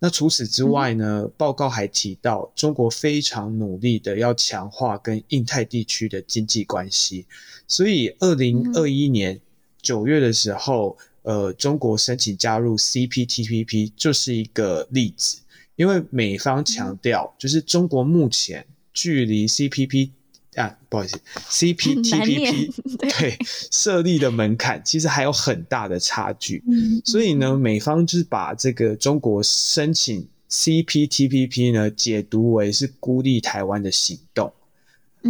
[0.00, 7.24] 那除此之外呢，嗯、报告还提到，中国非常努力的要强化跟印太地区的经济关系。
[7.68, 9.40] 所以，二零二一年
[9.80, 15.38] 九月的时候，嗯、呃，中国申请加入 CPTPP 就是一个例子。
[15.76, 20.10] 因为美方强调，就是中国目前距离 CPP
[20.54, 23.36] 啊，不好意思，CPTPP 对
[23.70, 26.62] 设立的门槛其实还有很大的差距。
[27.04, 34.52] 所以呢，美方就是把这个中国申请 CPTPP 呢解读为是孤立台湾的行动，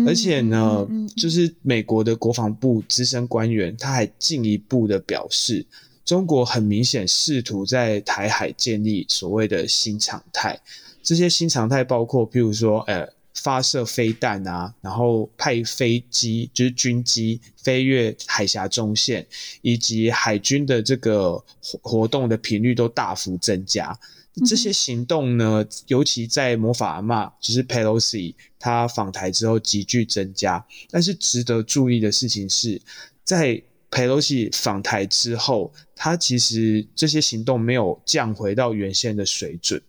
[0.06, 5.66] 而且呢，就是美国的国防部资深官员他还进一步的表示。
[6.04, 10.58] 中国很明显试图在台海建立所谓的新常态，
[11.00, 19.26] 这些新常态包括，譬如说，呃，发射飞弹啊，然后派飞机，就是军机飞越海峡中线，
[19.62, 21.42] 以及海军的这个
[21.82, 23.98] 活动的频率都大幅增加。
[24.46, 30.64] 这些行动呢，尤其在魔法阿嬷，就是 Pelosi 他访台之后急剧增加。
[30.90, 32.80] 但是值得注意的事情是，
[33.24, 39.82] 在 Pelosi 访台之后，他其实这些行动没有降回到原先的水准。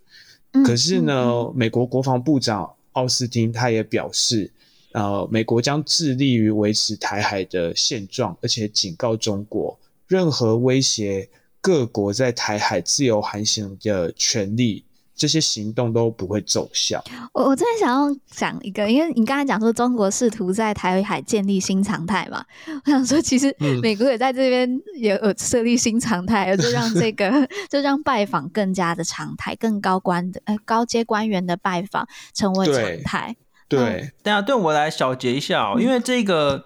[0.66, 4.52] 可是呢，美国国防部长奥斯汀他也表示，
[4.94, 9.78] 呃，美国将致力于维持台海的现状，而且警告中国，
[10.08, 11.30] 任何威胁
[11.62, 14.84] 各国在台海自由航行的权利。
[15.16, 17.04] 这些行动都不会奏效。
[17.34, 22.44] 我我真的想要讲一个，因为你刚才讲说中国试图在台海建立新常态嘛，
[22.86, 33.36] 我想说其实美国也在这边也有设立新常态，就让这个 就让拜访更加的常态，更高官的呃高阶官员的拜访成为常态。
[33.68, 36.66] 对，对，等下对我来小结一下哦，因为这个。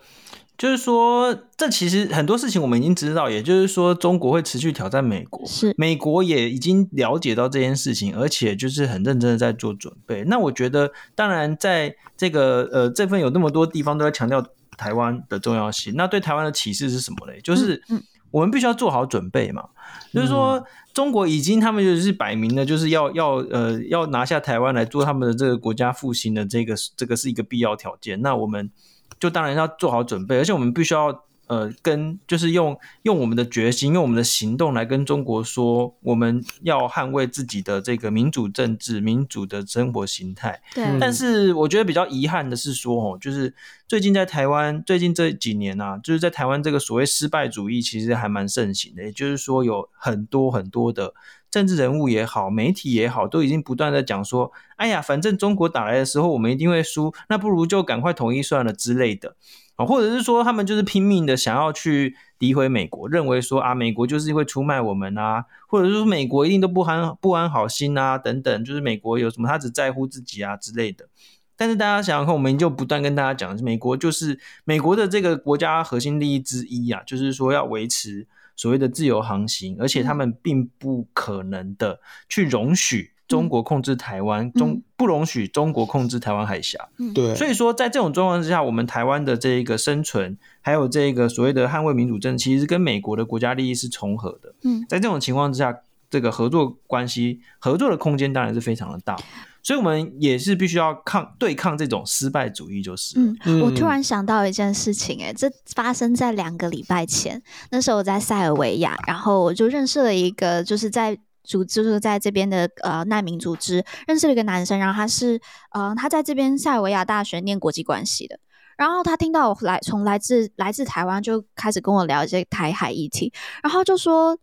[0.57, 10.23] 就是说，这其实很多事情我们已经知道，也就是说，中国会持续挑战美国，是美国也已经了解到这件事情，而且就是很认真的在做准备。
[10.25, 14.43] 那我觉得，当然在这个呃这份有那么多地方都在强调
[14.75, 17.39] 台湾的重要性，那对台湾的启示是什么嘞？
[17.43, 17.83] 就是
[18.31, 19.69] 我们必须要做好准备嘛。
[20.11, 28.19] 嗯、就是说，中国已经他们就是摆明了，就是要要呃要拿下台湾来做他们的这个国家复兴的这个这个是一个必要条件。
[28.23, 28.71] 那我们。
[29.19, 40.61] 就当然要做好准备，而且我们必须要呃跟就是用用我们的决心，用我们的行动来跟中国说，我们要捍卫自己的这个民主政治、民主的生活形态。
[40.73, 40.85] 对。
[40.99, 43.53] 但是我觉得比较遗憾的是说，哦，就是
[43.87, 51.13] 最近在台湾，最近这几年啊，就是在台湾这个所谓失败主义其实还蛮盛行的，也就是说有很多很多的。
[51.57, 59.35] 政治人物也好，媒体也好，都已经不断在讲说：“哎呀，反正中国打来的时候，我们一定会输，那不如就赶快统一算了之类的。”
[59.75, 71.09] 啊，或者是说他们就是拼命的想要去诋毁美国，认为说啊，美国就是会出卖我们啊，或者是说美国一定都不安不安好心啊，等等，就是美国有什么他只在乎自己啊之类的。
[71.55, 78.27] 但是大家想想看，我们就不断跟大家讲，美国就是美国的这个国家核心利益之一啊，就是说要维持。
[78.57, 86.89] 所谓的自由航行，而且他们并不可能的去容许中国控制台湾，嗯、中不容许中国控制台湾海峡。
[87.13, 94.55] 对、嗯，所以说在这种状况之下，我们台湾的这一个生存，还有这个所谓的捍卫民主政治，其实跟美国的国家利益是重合的。
[94.63, 95.77] 嗯，在这种情况之下，
[96.09, 99.15] 这个合作关系、合作的空间当然是非常的大。
[99.63, 103.19] 所以，我们也是必须要抗对抗这种失败主义，就是。
[103.19, 107.41] 嗯，我突然想到一件事情，欸，诶，这发生在两个礼拜前。
[107.71, 115.39] 那时候我在塞尔维亚，然后我就认识了一个，就是在组织，就是在这边的呃难民组织，认识了一个男生，然后他是
[115.71, 118.39] 呃他在这边塞尔维亚大学念国际关系的，
[118.77, 124.37] 然后他听到我来从来自来自台湾，就开始跟我聊一些台海议题，然后就说。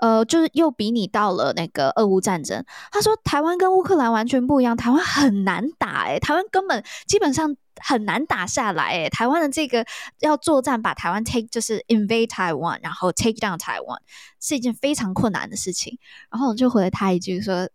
[0.00, 2.64] 呃，就是又比拟到了那个俄乌战争。
[2.90, 9.84] 他说台湾跟乌克兰完全不一样，台湾很难打，诶，台湾根本基本上很难打下来，诶，台湾的这个
[10.20, 13.98] 要作战把台湾 take 就是 invade Taiwan，然后 take down Taiwan
[14.40, 15.98] 是一件非常困难的事情。
[16.30, 17.68] 然后我就回了他一句说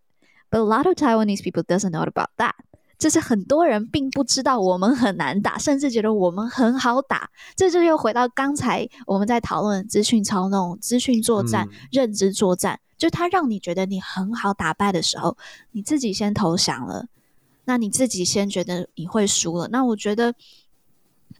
[0.49, 2.53] ，But a lot of Taiwanese people doesn't know about that。
[2.97, 7.29] 就是很多人并不知道我们很难打，甚至觉得我们很好打。
[7.55, 15.35] 这就又回到刚才我们在讨论资讯操弄、资讯作战、嗯、认知作战，就他让你觉得你很好打败的时候，
[15.71, 17.07] 你自己先投降了，
[17.65, 19.67] 那你自己先觉得你会输了。
[19.67, 20.33] 那我觉得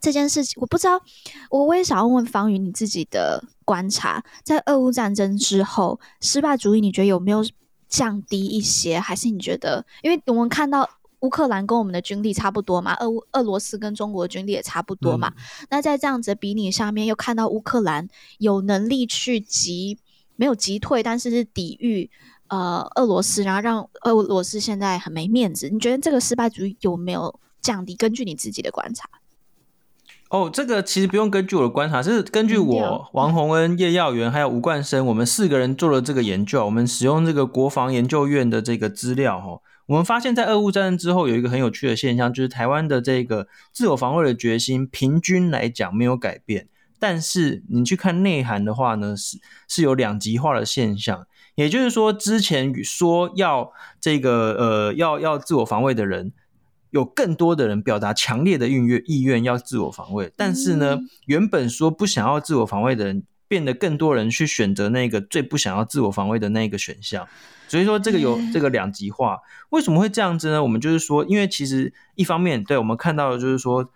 [0.01, 1.01] 这件事情，我不知道，
[1.49, 7.45] 我我也想要问问方宇你自己的观察，在俄乌战争之后，失败主义你觉得有没有
[7.87, 10.89] 降低一些，还是你觉得，因为我们看到。
[11.25, 15.29] 乌克兰跟我们的军力差不多嘛，俄俄罗斯跟中国的军力也差不多嘛。
[15.29, 18.07] 嗯、那在这样子的比拟上面，又看到乌克兰
[18.37, 19.97] 有能力去击，
[20.35, 22.09] 没有击退，但是是抵御
[22.47, 25.67] 呃俄罗斯，然后让俄罗斯现在很没面子。
[25.69, 27.95] 你觉得这个失败主义有没有降低？
[27.95, 29.09] 根据你自己的观察？
[30.29, 36.65] 哦，这个其实不用根据我的观察，是根据我王洪恩、叶耀元还有吴冠生，我们四个人做了这个研究。
[36.65, 46.67] 我们使用这个国防研究院的这个资料，哈，我们发现，在俄乌战争之后，有一个很有趣的现象，就是台湾的这个自我防卫的决心，平均来讲没有改变。
[46.99, 51.27] 但是你去看内涵的话呢，是是有两极化的现象。
[51.55, 56.33] 也就是说，之前说要这个呃要要自我防卫的人。
[56.91, 63.23] 有更多的人表达强烈的意愿，意愿要自我防卫，但是呢，原本说不想要自我防卫的人，
[63.55, 67.25] 变得更多人去选择那个最不想要自我防卫的那个选项。
[67.69, 69.39] 所以说，这个有这个两极化。
[69.69, 70.61] 为什么会这样子呢？
[70.61, 73.89] 我们就是说，因为其实一方面，对我们看到的就是说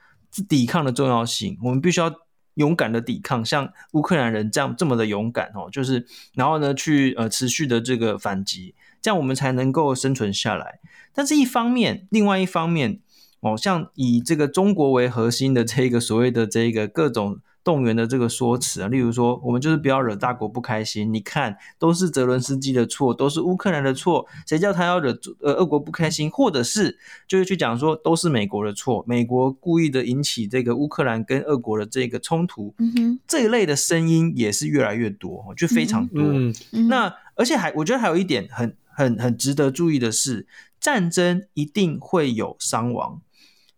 [0.47, 2.09] 抵抗的重要性，我们必须要
[2.53, 6.05] 勇敢的抵抗，像乌克兰人这样这么的勇敢哦，就是
[6.35, 10.79] 然后呢，去呃持续的这个反击，这样我们才能够生存下来。
[11.13, 13.01] 但是，一方面，另外一方面，
[13.41, 17.39] 哦，像以这个中国为核心的这个所谓的这个各种
[17.69, 21.13] 动员的这个说辞啊，例如说，我们就是不要惹大国不开心。
[21.13, 26.27] 你看，都是泽伦斯基的错，都是乌克兰的错，谁叫他要惹呃俄国不开心？
[26.31, 26.97] 或者是
[27.27, 32.73] 就是去讲说，都是美国的错，美国故意的引起这个乌克兰跟俄国的这个冲突。
[32.79, 36.23] 嗯哼，这一类的声音也是越来越多，就非常多。
[36.23, 40.47] 嗯嗯，那而且还，我觉得还有一点很很很值得注意的是。
[40.81, 43.21] 战争一定会有伤亡，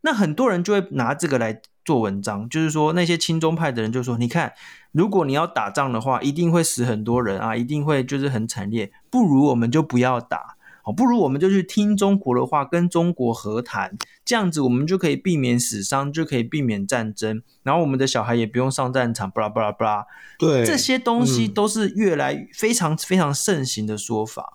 [0.01, 1.59] 那很多人就会拿这个来
[1.91, 4.53] 做文章，就是说那些亲中派的人就说：“你看，
[4.93, 20.05] 如果你要打仗的话，一定会死很多人啊，一定会就是很惨烈，不如我们就不要打，好，不如我们就去听中国的话，跟中国和谈，这样子我们就可以避免死伤，就可以避免战争，然后我们的小孩也不用上战场，巴拉巴拉巴拉。
[20.39, 24.53] 对，这些东西都是越来非常非常盛行的说法。”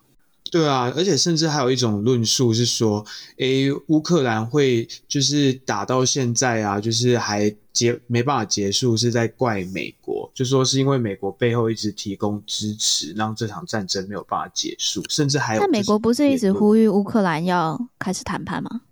[0.50, 3.04] 对啊，而且甚至还有一种论述是说，
[3.38, 15.60] 诶，乌克兰会就是打到现在啊，就是还结没办法结束，是在怪美国，就说是因为美国背后一直提供支持，让这场战争没有办法结束，甚至还有。
[15.60, 18.82] 那美国不是一直呼吁乌克兰要开始谈判吗？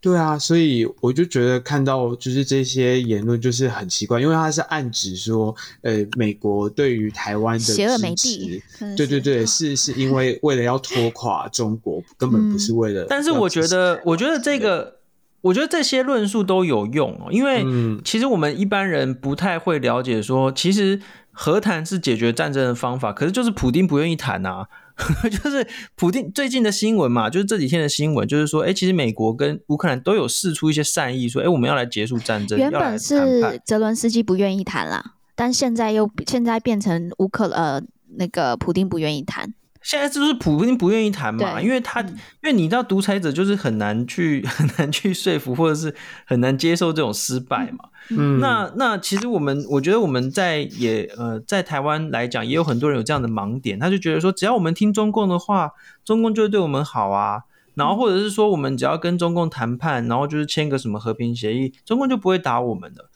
[0.00, 8.62] 对啊，所以我就觉得看到就是这些言论就是很奇怪，因为他是暗指说，呃，美国对于台湾的邪恶美帝，
[8.96, 13.06] 对对对， 是是因为为了要拖垮中国，根本不是为了。
[13.08, 14.98] 但是我觉得，我觉得这个，
[15.40, 17.66] 我觉得这些论述都有用哦，因为
[18.04, 21.00] 其实我们一般人不太会了解说，其实
[21.32, 24.68] 和谈是解决战争的方法，可是就是普丁不愿意谈啊。
[25.30, 32.58] 就是普丁最近的新闻嘛，就是这几天的新闻，就是说，哎、欸，其实美国跟乌克兰都有试出一些善意，说，哎、欸，我们要来结束战争。
[32.58, 37.80] 原本是泽伦斯基不愿意谈啦，但现在又现在变成乌克呃
[38.16, 39.54] 那个普丁不愿意谈。
[39.88, 45.94] 现在就是普京不愿意谈嘛，因为他、嗯、因为你知道独裁者就是很难去 很难去说服，或者是
[46.26, 47.88] 很难接受这种失败嘛。
[48.10, 55.72] 嗯，那那其实我们我觉得我们在也呃在台湾来讲，也有很多人有这样的盲点，他就觉得说，只要我们听中共的话，
[56.04, 57.44] 中共就会对我们好啊。
[57.74, 63.06] 然后或者是说，我们只要跟中共谈判，然后就是签个什么和平协议，中共就不会打我们的。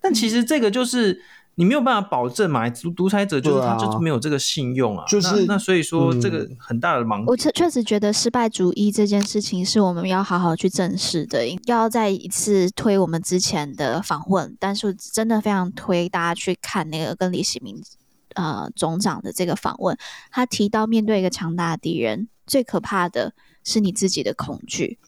[0.00, 1.20] 但其实这个就是。
[1.56, 2.68] 你没有办法保证嘛？
[2.70, 5.04] 独独裁者就是他，就是没有这个信用啊。
[5.06, 7.26] 就是那，那所以说这个很大的盲点。
[7.26, 14.56] 我确确实觉得失败主义这件事情是我们要好好去正视的，要再一次推我们之前的访问。
[14.58, 17.80] 但是真的非常推大家去看那个跟李喜明
[18.34, 19.96] 呃总长的这个访问，
[20.30, 23.32] 他提到面对一个强大的敌人，最可怕的
[23.62, 24.98] 是你自己的恐惧。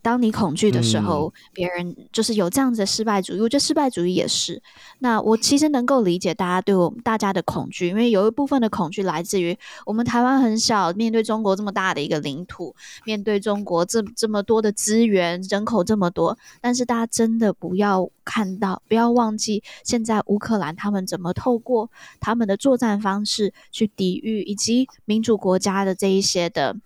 [0.00, 3.40] 当你恐惧的时候，别、嗯、人就是有这样子的失败主义。
[3.40, 4.62] 我觉得失败主义也是。
[5.00, 12.74] 那我其实能够理解大家对我们大家的恐惧，因为有一部分的恐惧来自于我们台湾很小，面对中国这么大的一个领土，
[13.04, 16.38] 面对中国这这么多的资源，人口这么多。
[16.60, 21.90] 但是大家真的不要看到，不要忘记，现在乌克兰他们怎么透过
[22.20, 26.76] 他们的作战方式去抵御，以及民主国家的这一些的。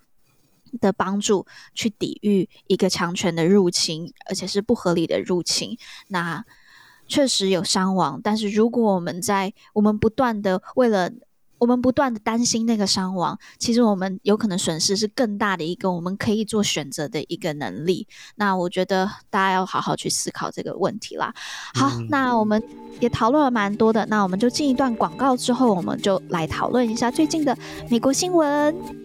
[0.79, 5.77] 的帮助去抵御一个强权的入侵，而且是不合理的入侵。
[6.07, 6.45] 那
[7.07, 11.11] 确实有伤亡，但是如果我们在我们不断的为了
[11.59, 18.05] 我们不断的担心那个伤亡，其实我们有可能损失是更大的一个我们可以做选择的一个能力。
[18.35, 21.33] 那我觉得大家要好好去思考这个问题啦。
[21.73, 22.61] 好，嗯、那我们
[22.99, 27.57] 也讨论了蛮多的，那我们就进一段广告之后，我们就来讨论一下最近的
[27.89, 29.02] 美国新闻。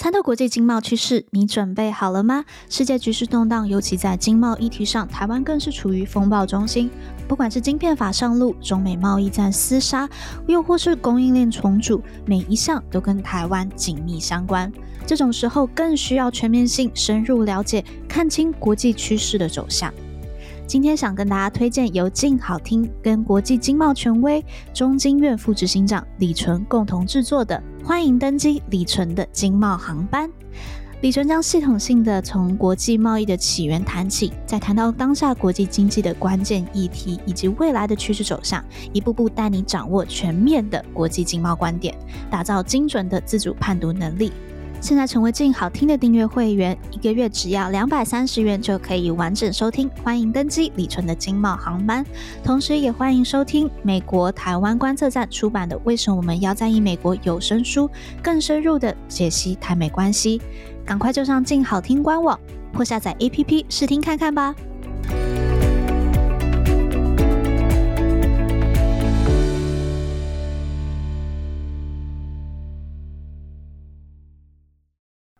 [0.00, 2.46] 参透国际经贸趋势，你准备好了吗？
[2.70, 6.90] 世界局势动荡，尤其在经贸议题上，台湾更是处于风暴中心。
[7.28, 10.08] 不管是晶片法上路、中美贸易战厮杀，
[10.46, 14.72] 又或是供应链重组，每一项都跟台湾紧密相关。
[15.04, 19.92] 这种时候，更需要全面性、深入了解，看清国际趋势的走向。
[20.70, 24.40] 今天想跟大家推荐由静好听跟国际经贸权威
[24.72, 30.28] 中经院副执行长李淳共同制作的《欢迎登机李淳的经贸航班》。
[31.00, 41.92] 李淳将系统性的从国际贸易的起源谈起，再谈到当下国际经济的关键议题以及未来的趋势走向，一步步带你掌握全面的国际经贸观点，
[42.30, 44.30] 打造精准的自主判读能力。
[44.80, 49.90] 现在成为静好听的订阅会员，一个月只要两百三十元就可以完整收听。
[50.02, 52.04] 欢迎登机李淳的经贸航班，
[52.42, 57.90] 同时也欢迎收听美国台湾观测站出版的《为什么我们要在意美国》有声书，
[58.22, 60.40] 更深入的解析台美关系。
[60.82, 62.40] 赶快就上静好听官网
[62.72, 64.54] 或下载 APP 试听看看吧。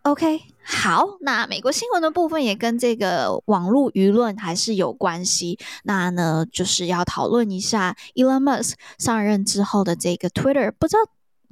[0.03, 5.59] OK，好，那美国新闻的部分也跟这个网络舆论还是有关系。
[5.85, 10.73] 那呢，就是要讨论一下 Elon Musk 上任之后的这个 Twitter。
[10.79, 11.01] 不知道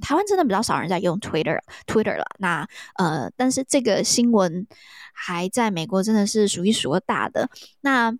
[0.01, 2.25] 台湾真的比较少人在用 Twitter，Twitter 了。
[2.39, 4.65] 那呃，但是这个新闻
[5.13, 7.51] 还在美国真的是数一数二大的。
[7.81, 8.11] 那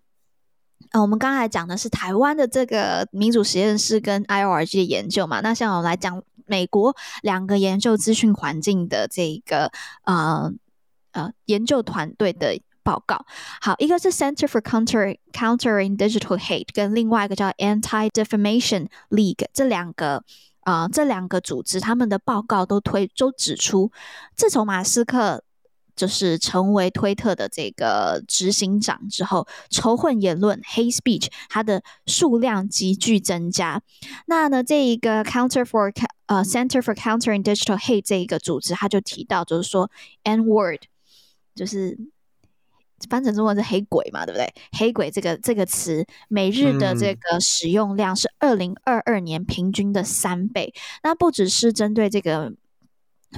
[0.92, 5.40] 呃，我们刚才讲的是台湾的这个民主实验室跟 IORG 的研究嘛。
[5.40, 6.22] 那像我们来讲。
[6.50, 9.70] 美国两个研究资讯环境的这个
[10.04, 10.52] 呃
[11.12, 13.24] 呃研究团队的报告，
[13.60, 20.24] 好，一个是 Center for Counter Countering Digital Hate，跟另外一个叫 Anti Defamation League，这两个
[20.62, 23.92] 啊、呃、这两个组织他们的报告都推都指出，
[24.34, 25.44] 自从马斯克。
[25.96, 33.82] 就是成为推特的这个执行长之后，仇恨言论 （hate speech） 它的数量急剧增加。
[34.24, 35.92] 那呢，这一个 Counter for
[36.30, 39.90] 呃 Center for Countering Digital Hate 这一个组织，他就提到，就是说
[40.22, 40.82] N word，
[41.56, 41.98] 就是
[43.08, 44.54] 翻成中文是黑鬼嘛，对不对？
[44.78, 50.72] 黑鬼这个这个词，每日的这个使用量是二零二二年平均的三倍。
[51.02, 52.52] 那不只是针对这个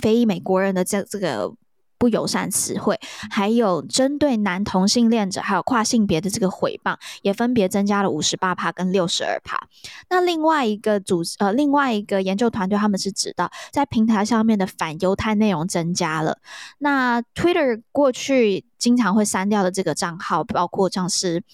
[0.03, 1.55] 非裔美国人的这这个。
[2.03, 2.99] 不友善词汇，
[3.31, 9.57] 还有针对男同性恋者，还有跨性别的这个诽谤，也分别增加了五十八趴跟六十二趴。
[10.11, 16.39] 那另外一个组，呃，另外一个研究团队，他们是指到在平台上面的反犹太内容增加了。
[16.79, 21.45] 那 Twitter 过去经常会删掉的这个账号，包括像是。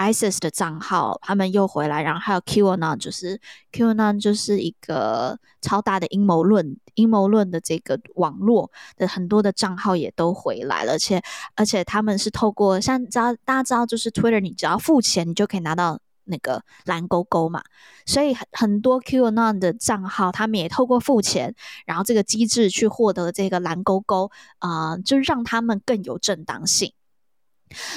[0.00, 3.38] ISIS 的账号，他们又回来，然后还有 QAnon，就是
[3.70, 11.22] QAnon 就是一个超大的阴谋论，阴谋论的这个网络的很多的账号也都回来了，而且
[11.54, 17.62] 而且他们是透过像知道大家知道，就是 Twitter，你只要付钱，你就可以拿到那个蓝勾勾嘛，
[18.06, 24.30] 所以很很多 QAnon 的账号，他们也透过付钱，然后这个机制去获得这个蓝勾勾，
[24.60, 26.94] 啊、就让他们更有正当性。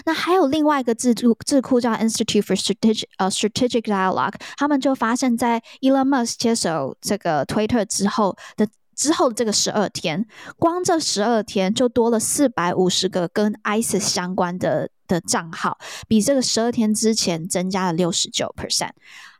[0.05, 10.25] 那还有另外一个智库，智库叫 Institute for Strategic 呃 Strategic Dialogue，他们就发现，在 Elon Musk 接手这个 Twitter 之后的之后的这个十二天，
[10.57, 18.91] 光这十二天就多了四百五十个跟 ISIS 相关的的账号，比这个十二天之前增加了六十九 percent。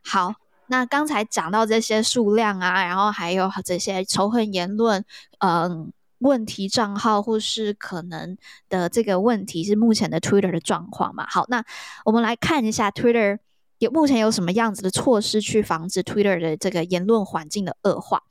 [0.04, 0.34] 好，
[0.66, 5.04] 那刚才讲到这些数量啊，然后还有这些仇恨言论，
[5.38, 5.92] 嗯。
[6.18, 8.36] 问题账号或是可能
[8.68, 11.26] 的这个问题是目前的 Twitter 的状况嘛？
[11.28, 11.64] 好，那
[12.04, 13.38] 我们来看一下 Twitter
[13.78, 18.22] 有目前有什么样子的措施去防止 Twitter 的这个言论环境的恶化。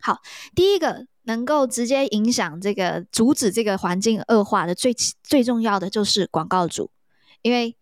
[0.00, 0.18] 好，
[0.54, 6.90] 第一个能够直接影响这个阻止这个环境恶化的最最重要的就是广告主，
[7.40, 7.77] 因为。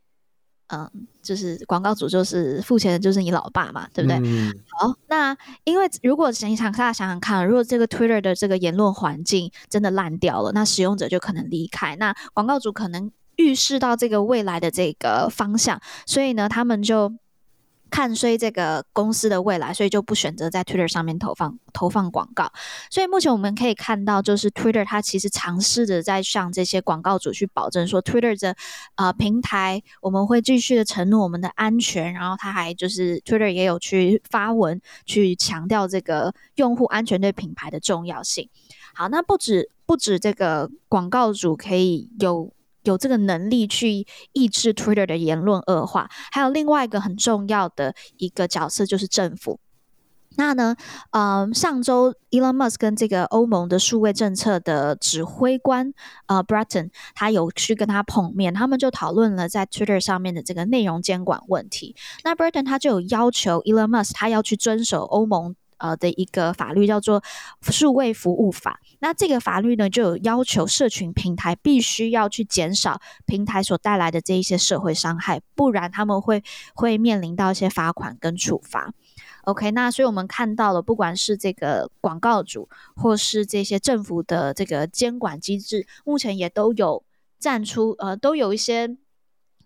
[0.69, 0.91] 嗯，
[1.23, 4.19] 就是广告主就是付钱的，就是你老爸嘛，对不对？
[4.25, 17.13] 嗯、好，那因为如果想想，大家想想看，如果这个 Twitter 的这个言论环境真的烂掉了，那使用者就可能离开，那广告主可能预示到这个未来的这个方向，所以呢，他们就。
[17.91, 22.53] 看衰这个公司的未来，所以就不选择在 Twitter 上面投放投放广告。
[22.91, 28.57] 所以目前我们可以看到，就是 Twitter 它其实尝试着在向这些广告主去保证说，Twitter 的
[28.97, 32.13] 呃平台我们会继续的承诺我们的安全。
[32.13, 38.49] 然后他还就是 Twitter 也有去发文去强调这个用户安全对品牌的重要性。
[38.95, 42.53] 好，那不止不止这个广告主可以有。
[42.87, 49.61] 有这个能力去抑制 Twitter 的言论恶化，还有另外一个很重要的一个角色就是政府。
[50.39, 50.77] 那呢，
[51.13, 55.95] 呃，上周 Elon Musk 跟这个欧盟的数位政策的指挥官
[56.27, 61.97] 呃 Breton，他有去跟他碰面，他们就讨论了在 Twitter 上面的这个内容监管问题。
[62.23, 67.23] 那 Breton 他就有要求 Elon Musk 他要去遵守欧盟呃的一个法律，叫做
[67.63, 68.79] 数位服务法。
[68.99, 76.43] 那这个法律呢，就有要求社群平台必须要去减少平台所带来的这一些社会伤害，不然他们会
[76.75, 78.93] 会面临到一些罚款跟处罚。
[79.43, 87.05] OK，那所以我们看到了，不管是这个广告主，或是这些政府的这个监管机制，目前也都有
[87.39, 88.97] 站出，呃，都有一些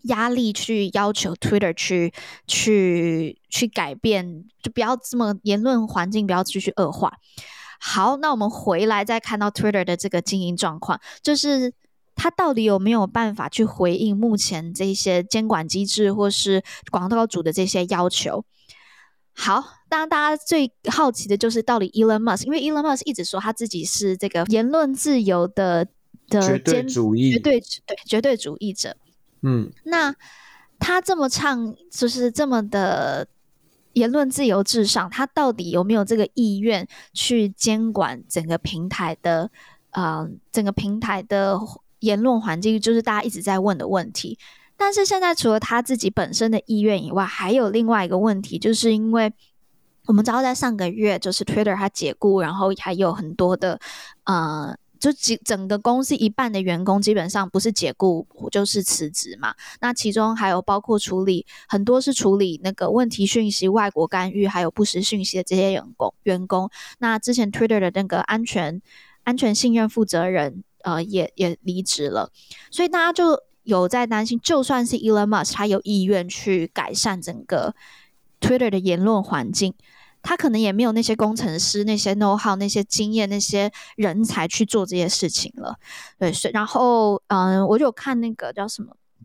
[0.03, 2.13] 压力去要求 Twitter 去
[2.47, 7.15] 去去改变，就不要这么言论环境不要继续恶化。
[7.83, 11.73] 好，那我们回来再看到 Twitter 的这个经营状况，就是
[12.15, 18.45] 它到底有没有办法去回应目前这些监管机制或是广告主的这些要求？
[19.33, 25.87] 好，当然大家最好奇的就是到底 Elon Musk，因为 Elon Musk 一直说他自己是这个言论自由的
[26.29, 28.95] 的绝对主义，绝对对绝对主义者。
[29.41, 30.15] 嗯，那
[30.79, 33.27] 他这么唱，就是这么的
[33.93, 39.51] 言论自由至上，他到底有没有这个意愿去监管整个平台的
[39.91, 41.59] 呃整个平台的
[42.01, 42.81] 言论环境？
[42.81, 44.39] 就是大家一直在问的问题。
[44.77, 49.31] 但是现在，除了他自己本身的意愿以外，还有另外一个问题，就是因为
[50.07, 53.79] 我们知道，在上个月，就是 Twitter 它解雇，然后还有很多的，
[54.25, 59.55] 呃，就整整个公司一半的员工基本上不是解雇就是辞职嘛。
[59.81, 66.71] 那其中还有包括处理很多是处理那个问题讯息、外国干预还有不实讯息的这些员工员工。
[66.99, 68.81] 那之前 Twitter 的那个安全
[69.25, 72.31] 安全信任负责人，呃，也也离职了，
[72.71, 73.43] 所以大家就。
[73.63, 77.75] 有在担心，就算是 Elon Musk，他有意愿去改善整个
[78.41, 79.75] Twitter 的言论环境，
[80.23, 85.77] 他可能也没有那些工程师、那些 know how、那些经验、那些人才去做这些事情了。
[86.19, 88.93] 对，所以然后，嗯，我就有看那个叫什么《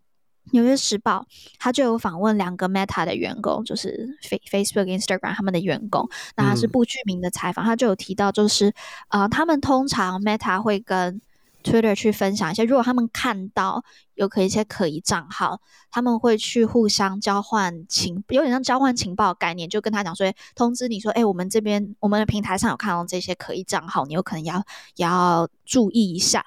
[0.51, 1.25] 纽约时报》，
[1.59, 8.73] 他就有访问两个 Meta 的员工，就是 Facebook、Instagram 他们的员工，那他是不具名的采访，他就有提到，就是
[9.07, 11.19] 啊、呃，他们通常 Meta 会跟
[11.66, 15.59] Twitter 去分享一些，如果他们看到有可一些可疑账号，
[15.89, 24.63] 他们会去互相交换情，有点像交换情报概念，就跟他讲说，通知你说，哎，我们这边我们的平台上有看到这些可疑账号，你有可能要
[24.97, 26.45] 要注意一下。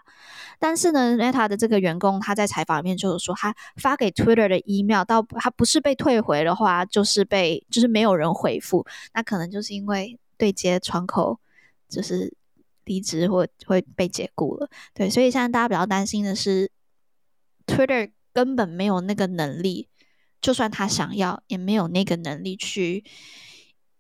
[0.61, 11.41] 但是呢，Meta 的这个员工他在采访里面就是说，他发给 Twitter 的 email 到他不是被退回的话，就是被就是没有人回复，那可能就是因为对接窗口
[11.89, 12.38] 就是。
[12.89, 16.71] 离职或会被解雇了，对，所以现在大家比较担心的是
[17.67, 19.89] ，Twitter 根本没有那个能力，
[20.41, 23.05] 就算他想要，也没有那个能力去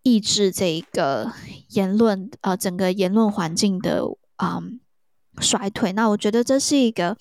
[0.02, 1.32] 抑制这一个
[1.68, 4.02] 言论，呃，整个言论环境的
[4.36, 4.80] 啊、嗯、
[5.40, 5.92] 衰退。
[5.92, 7.16] 那我觉得这是一个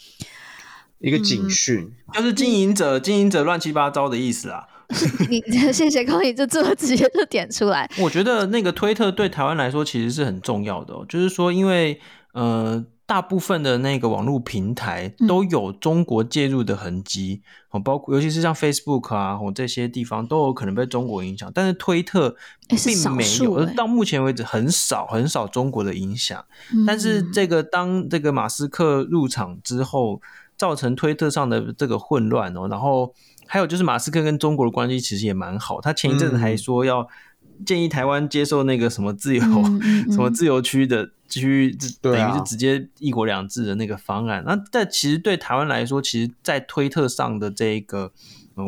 [0.99, 4.67] 一个警讯，嗯、就是经营者经营者乱七八糟的意思啊。
[5.29, 5.41] 你
[5.73, 7.89] 谢谢高，你就这么直接就点出来。
[7.99, 11.99] 我觉得那个推特对台湾来说其实是很重要的哦，就是说，因为
[12.31, 22.37] 呃，大部分的那个网络平台都有中国介入的痕迹哦，包括尤其是像 Facebook 啊，或这些地方都有可能被中国影响，但是推特
[22.69, 26.45] 并没有，而到目前为止很少很少中国的影响。
[26.85, 30.21] 但是这个当这个马斯克入场之后，
[30.55, 33.13] 造成推特上的这个混乱哦，然后。
[33.47, 37.07] 还有就是马斯克跟中国的关系其实也蛮好，他前一阵子还说要
[37.65, 39.41] 建议台湾接受那个什么自由、
[40.11, 44.41] 什么自由区的区，等于是直接一国两制的那个方案。
[44.41, 48.11] 啊、那但其实对台湾来说，其实，在推特上的这个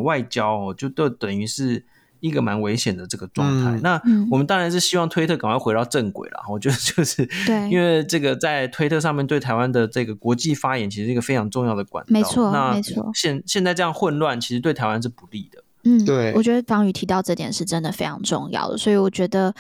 [0.03, 1.85] 外交哦，就都等于是。
[2.19, 6.39] 一个蛮危险的这个状态，嗯、那我们当然是希望推特赶快回到正轨了。
[6.49, 12.09] 我觉得就是，对，因为这个在推特上面对台湾的这个国际发言，其实是一个非常重要的管道。
[12.11, 13.09] 没错，那没错。
[13.13, 15.63] 现现在这样混乱，其实对台湾是不利的。
[15.83, 16.33] 嗯，对。
[16.35, 19.53] 我觉得方宇提到这点是真的非常重要的，所以我觉得，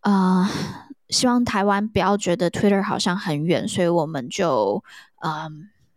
[0.00, 0.50] 啊、呃，
[1.08, 4.82] 希望台湾不要觉得 Twitter 好像很远，所以我们就，
[5.20, 5.50] 嗯、呃。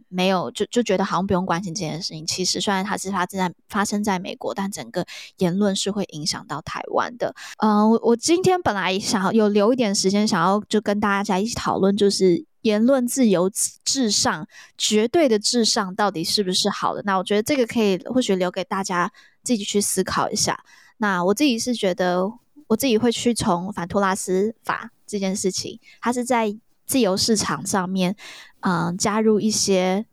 [0.10, 2.26] 没有，就就觉得好像不用关心这件事情。
[2.26, 5.05] 其实，虽然它是发生在发生在美国，但整个
[5.38, 7.36] 言论是会影响到台湾的。
[7.58, 13.51] 嗯、我我今天本来想要有留一点时间，想要就跟大家一起讨论，就是言论自由
[13.84, 14.47] 至上，
[14.78, 17.01] 绝对的至上到底是不是好的？
[17.03, 19.12] 那我觉得这个可以或许留给大家
[19.43, 20.64] 自己去思考一下。
[20.97, 22.32] 那我自己是觉得，
[22.68, 26.55] 我自己会去从反托拉斯法这件事情，它是在
[26.86, 28.16] 自由市场上面。
[28.62, 30.05] 嗯，加入一些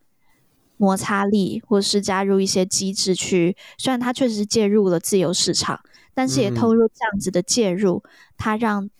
[0.77, 5.81] 摩擦力，或是加入一些机制去，虽然它确实介入了自由市场，
[6.13, 8.91] 但是也透露这样子的介入，嗯、它让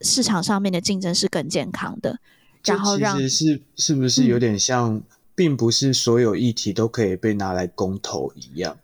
[0.00, 2.18] 市场上面的竞争是更健康的。
[2.64, 5.02] 然后让其实是是不是有点像，嗯、
[5.34, 8.76] 并不是所有议题都可以被拿来公投一样？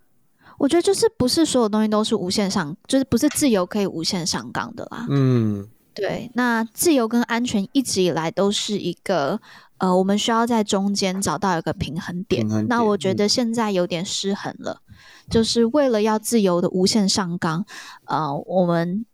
[0.59, 5.07] 我觉得就是不是所有东西都是无限上，就是不是自由可以无限上纲的啦。
[5.09, 6.31] 嗯，对。
[6.35, 9.41] 那自由跟安全一直以来都是一个。
[9.79, 12.49] 呃，我们需要在中间找到一个平衡点。
[12.49, 12.68] 衡点。
[12.68, 14.95] 那我觉得现在有点失衡了，嗯、
[15.31, 17.64] 就是为了要自由的无限上纲。
[18.05, 19.07] 呃，我们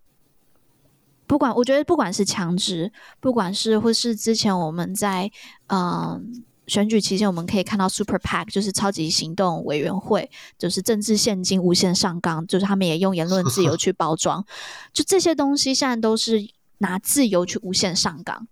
[1.26, 5.30] 不管，我觉得不管是强制，不管是或是之前我们在
[5.68, 6.20] 嗯、呃、
[6.66, 14.44] 选举期间，我们可以看到 Super PAC，就是超级行动委员会，就是政治现金无限上纲，就是他们也用言论自由 去包装，
[14.92, 16.46] 就这些东西现在都是
[16.78, 18.46] 拿自由去无限上纲。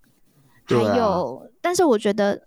[0.64, 2.46] 还有，但是我觉得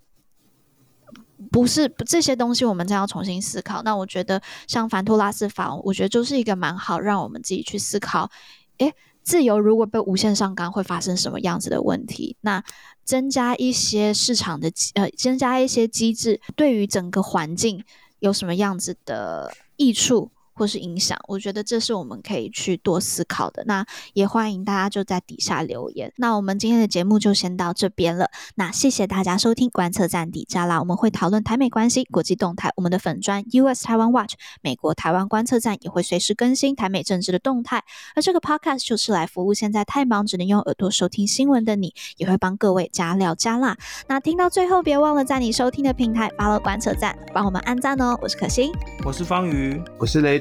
[1.50, 3.82] 不是这些东西，我们再要重新思考。
[3.82, 8.30] 那我觉得像反托拉斯法，我觉得就是一个蛮好让我们自己去思考：
[8.78, 12.36] 诶，自由如果被无限上纲，会发生什么样子的问题？
[12.42, 12.62] 那
[13.04, 17.84] 增加一些市场的呃，增加一些机制，对于整个环境
[18.18, 20.30] 有什么样子的益处？
[20.56, 23.62] 或是影响，我觉得这是我们可以去多思考的。
[23.66, 23.84] 那
[24.14, 26.10] 也欢迎大家就在底下留言。
[26.16, 28.30] 那我们今天的节目就先到这边了。
[28.54, 32.72] 那谢谢大家收听观测站底加拉，我们会讨论台美关系、国际动态。
[32.76, 37.84] 我们的粉砖 US Taiwan Watch 美国台湾观测站也会随时更新台美政治的动态。
[38.14, 43.76] 而这个 Podcast 就是来服务现在太忙只能用耳朵收听新闻的你，也会帮各位加料加辣。
[44.08, 48.18] 那听到最后，别忘了在你收听的平台 follow 观测站，帮我们按赞哦。
[48.22, 48.72] 我是可心，
[49.04, 50.40] 我是方瑜，我是雷。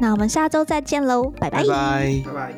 [0.00, 2.22] 那我们下周再见喽，拜拜，拜拜。
[2.26, 2.52] 拜拜。